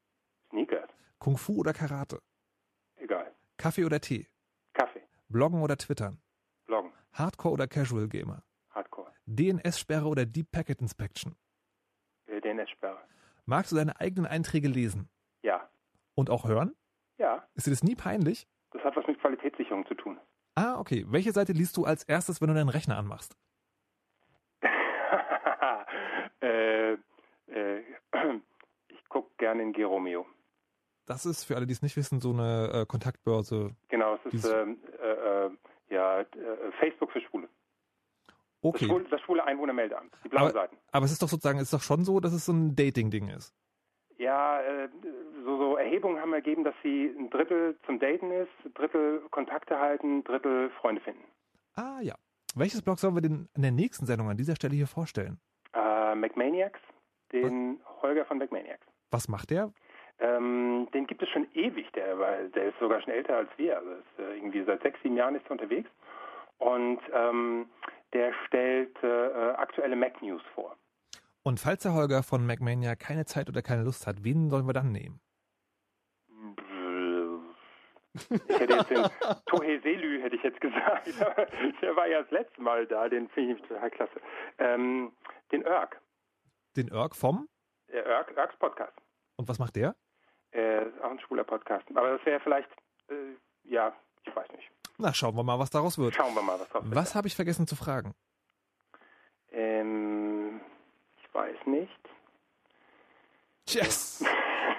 Kung 1.18 1.36
Fu 1.36 1.58
oder 1.58 1.72
Karate? 1.72 2.20
Egal. 2.96 3.34
Kaffee 3.56 3.84
oder 3.84 4.00
Tee? 4.00 4.28
Kaffee. 4.74 5.02
Bloggen 5.28 5.62
oder 5.62 5.76
Twittern? 5.76 6.20
Bloggen. 6.66 6.92
Hardcore 7.12 7.54
oder 7.54 7.66
Casual 7.66 8.08
Gamer? 8.08 8.42
Hardcore. 8.70 9.12
DNS-Sperre 9.26 10.06
oder 10.06 10.26
Deep 10.26 10.50
Packet 10.52 10.80
Inspection? 10.80 11.36
Äh, 12.26 12.40
DNS-Sperre. 12.40 13.00
Magst 13.46 13.72
du 13.72 13.76
deine 13.76 13.98
eigenen 14.00 14.26
Einträge 14.26 14.68
lesen? 14.68 15.08
Ja. 15.42 15.68
Und 16.14 16.30
auch 16.30 16.46
hören? 16.46 16.74
Ja. 17.18 17.46
Ist 17.54 17.66
dir 17.66 17.70
das 17.70 17.82
nie 17.82 17.94
peinlich? 17.94 18.46
Das 18.72 18.82
hat 18.84 18.96
was 18.96 19.06
mit 19.06 19.18
Qualitätssicherung 19.20 19.86
zu 19.86 19.94
tun. 19.94 20.20
Ah, 20.54 20.78
okay. 20.78 21.04
Welche 21.08 21.32
Seite 21.32 21.52
liest 21.52 21.76
du 21.76 21.84
als 21.84 22.04
erstes, 22.04 22.40
wenn 22.40 22.48
du 22.48 22.54
deinen 22.54 22.68
Rechner 22.68 22.98
anmachst? 22.98 23.36
äh, 26.40 26.92
äh, 26.92 27.82
ich 28.88 29.08
gucke 29.08 29.30
gerne 29.38 29.62
in 29.62 29.72
Geromeo. 29.72 30.26
Das 31.06 31.24
ist 31.24 31.44
für 31.44 31.56
alle, 31.56 31.66
die 31.66 31.72
es 31.72 31.82
nicht 31.82 31.96
wissen, 31.96 32.20
so 32.20 32.32
eine 32.32 32.70
äh, 32.82 32.86
Kontaktbörse. 32.86 33.70
Genau, 33.88 34.18
es 34.24 34.34
ist 34.34 34.44
ähm, 34.50 34.78
äh, 35.00 35.46
äh, 35.46 35.50
ja, 35.90 36.20
äh, 36.20 36.26
Facebook 36.80 37.12
für 37.12 37.20
Schwule. 37.20 37.48
Das, 37.48 38.34
Okay. 38.62 38.86
Schwule, 38.86 39.04
das 39.10 39.20
schwule 39.20 39.44
Einwohnermeldeamt. 39.44 40.12
Die 40.24 40.28
blauen 40.28 40.44
Aber- 40.44 40.52
Seiten. 40.52 40.76
Aber 40.90 41.04
es 41.04 41.12
ist 41.12 41.22
doch 41.22 41.28
sozusagen, 41.28 41.58
es 41.58 41.64
ist 41.64 41.74
doch 41.74 41.82
schon 41.82 42.04
so, 42.04 42.18
dass 42.18 42.32
es 42.32 42.46
so 42.46 42.52
ein 42.52 42.74
Dating-Ding 42.74 43.28
ist. 43.28 43.54
Ja, 44.18 44.60
äh, 44.62 44.88
so, 45.44 45.56
so 45.58 45.76
Erhebungen 45.76 46.18
haben 46.20 46.32
ergeben, 46.32 46.64
dass 46.64 46.74
sie 46.82 47.14
ein 47.16 47.30
Drittel 47.30 47.76
zum 47.86 48.00
Daten 48.00 48.32
ist, 48.32 48.48
ein 48.64 48.74
Drittel 48.74 49.20
Kontakte 49.30 49.78
halten, 49.78 50.18
ein 50.18 50.24
Drittel 50.24 50.70
Freunde 50.80 51.00
finden. 51.02 51.22
Ah 51.74 52.00
ja. 52.00 52.14
Welches 52.56 52.80
Blog 52.82 52.98
sollen 52.98 53.14
wir 53.14 53.20
denn 53.20 53.48
in 53.54 53.62
der 53.62 53.70
nächsten 53.72 54.06
Sendung 54.06 54.30
an 54.30 54.36
dieser 54.38 54.56
Stelle 54.56 54.74
hier 54.74 54.86
vorstellen? 54.86 55.38
Äh, 55.74 56.14
McManiacs, 56.14 56.80
den 57.30 57.78
Holger 58.00 58.24
von 58.24 58.38
McManiacs. 58.38 58.86
Was 59.10 59.28
macht 59.28 59.50
der? 59.50 59.70
Ähm, 60.18 60.88
den 60.94 61.06
gibt 61.06 61.22
es 61.22 61.28
schon 61.28 61.46
ewig, 61.54 61.90
der, 61.92 62.18
weil 62.18 62.48
der 62.50 62.68
ist 62.68 62.78
sogar 62.78 63.00
schon 63.02 63.12
älter 63.12 63.36
als 63.36 63.50
wir. 63.56 63.76
Also 63.76 63.90
ist, 63.90 64.18
äh, 64.18 64.36
irgendwie 64.36 64.64
seit 64.64 64.82
sechs, 64.82 64.98
sieben 65.02 65.16
Jahren 65.16 65.34
ist 65.34 65.44
er 65.46 65.52
unterwegs. 65.52 65.90
Und 66.58 67.00
ähm, 67.12 67.68
der 68.12 68.32
stellt 68.46 68.96
äh, 69.02 69.26
äh, 69.26 69.52
aktuelle 69.56 69.96
Mac 69.96 70.22
News 70.22 70.42
vor. 70.54 70.76
Und 71.42 71.60
falls 71.60 71.82
der 71.82 71.92
Holger 71.92 72.22
von 72.22 72.46
MacMania 72.46 72.96
keine 72.96 73.24
Zeit 73.26 73.48
oder 73.48 73.62
keine 73.62 73.82
Lust 73.84 74.06
hat, 74.06 74.24
wen 74.24 74.48
sollen 74.48 74.66
wir 74.66 74.72
dann 74.72 74.90
nehmen? 74.90 75.20
Ich 78.30 78.58
hätte 78.58 78.72
jetzt 78.74 78.90
den 78.90 79.04
Tohe 79.46 79.80
Selü, 79.82 80.22
hätte 80.22 80.36
ich 80.36 80.42
jetzt 80.42 80.60
gesagt. 80.60 81.06
der 81.82 81.94
war 81.96 82.08
ja 82.08 82.22
das 82.22 82.30
letzte 82.30 82.62
Mal 82.62 82.86
da, 82.86 83.08
den 83.08 83.28
finde 83.28 83.54
ich 83.54 83.62
total 83.68 83.90
klasse. 83.90 84.20
Ähm, 84.58 85.12
den 85.52 85.64
Örk, 85.66 86.00
Den 86.76 86.88
Irk 86.88 87.14
vom? 87.14 87.48
der 87.92 88.06
Örk, 88.06 88.36
Örks 88.36 88.56
Podcast. 88.56 88.96
Und 89.36 89.48
was 89.48 89.58
macht 89.58 89.76
der? 89.76 89.94
Äh, 90.56 90.88
ist 90.88 91.02
auch 91.02 91.10
ein 91.10 91.20
schwuler 91.20 91.44
Podcast. 91.44 91.84
Aber 91.94 92.16
das 92.16 92.24
wäre 92.24 92.40
vielleicht, 92.40 92.70
äh, 93.10 93.14
ja, 93.64 93.92
ich 94.24 94.34
weiß 94.34 94.48
nicht. 94.56 94.70
Na, 94.96 95.12
schauen 95.12 95.36
wir 95.36 95.42
mal, 95.42 95.58
was 95.58 95.68
daraus 95.68 95.98
wird. 95.98 96.14
Schauen 96.14 96.34
wir 96.34 96.40
mal, 96.40 96.58
was 96.58 96.68
drauf 96.70 96.82
wird. 96.82 96.94
Was 96.94 97.14
habe 97.14 97.28
ich 97.28 97.36
vergessen 97.36 97.66
zu 97.66 97.76
fragen? 97.76 98.14
Ähm, 99.52 100.60
ich 101.18 101.34
weiß 101.34 101.56
nicht. 101.66 101.92
Yes! 103.68 104.24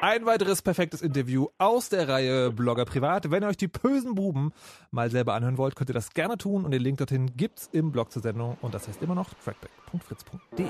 Ein 0.01 0.25
weiteres 0.25 0.61
perfektes 0.61 1.01
Interview 1.01 1.47
aus 1.57 1.89
der 1.89 2.07
Reihe 2.07 2.51
Blogger 2.51 2.85
Privat. 2.85 3.29
Wenn 3.29 3.43
ihr 3.43 3.49
euch 3.49 3.57
die 3.57 3.67
bösen 3.67 4.15
Buben 4.15 4.53
mal 4.89 5.11
selber 5.11 5.33
anhören 5.33 5.57
wollt, 5.57 5.75
könnt 5.75 5.89
ihr 5.89 5.95
das 5.95 6.13
gerne 6.13 6.37
tun 6.37 6.65
und 6.65 6.71
den 6.71 6.81
Link 6.81 6.97
dorthin 6.97 7.35
gibt's 7.35 7.69
im 7.71 7.91
Blog 7.91 8.11
zur 8.11 8.21
Sendung 8.21 8.57
und 8.61 8.73
das 8.73 8.87
heißt 8.87 9.01
immer 9.01 9.15
noch 9.15 9.33
trackback.fritz.de. 9.43 10.65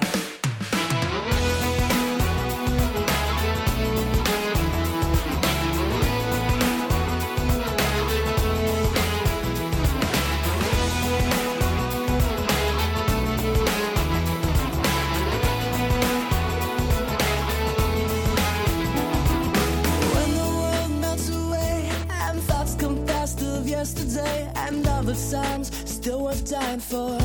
other 24.86 25.16
times 25.32 25.72
still 25.90 26.24
worth 26.26 26.50
dying 26.50 26.80
for. 26.80 27.18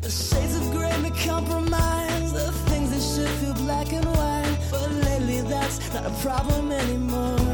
The 0.00 0.10
shades 0.10 0.56
of 0.56 0.70
grey 0.72 0.96
may 1.02 1.10
compromise 1.10 2.32
the 2.32 2.50
things 2.70 2.90
that 2.90 3.02
should 3.02 3.34
feel 3.40 3.54
black 3.64 3.92
and 3.92 4.06
white, 4.06 4.58
but 4.70 4.90
lately 4.90 5.40
that's 5.42 5.78
not 5.92 6.06
a 6.06 6.14
problem 6.22 6.72
anymore. 6.72 7.53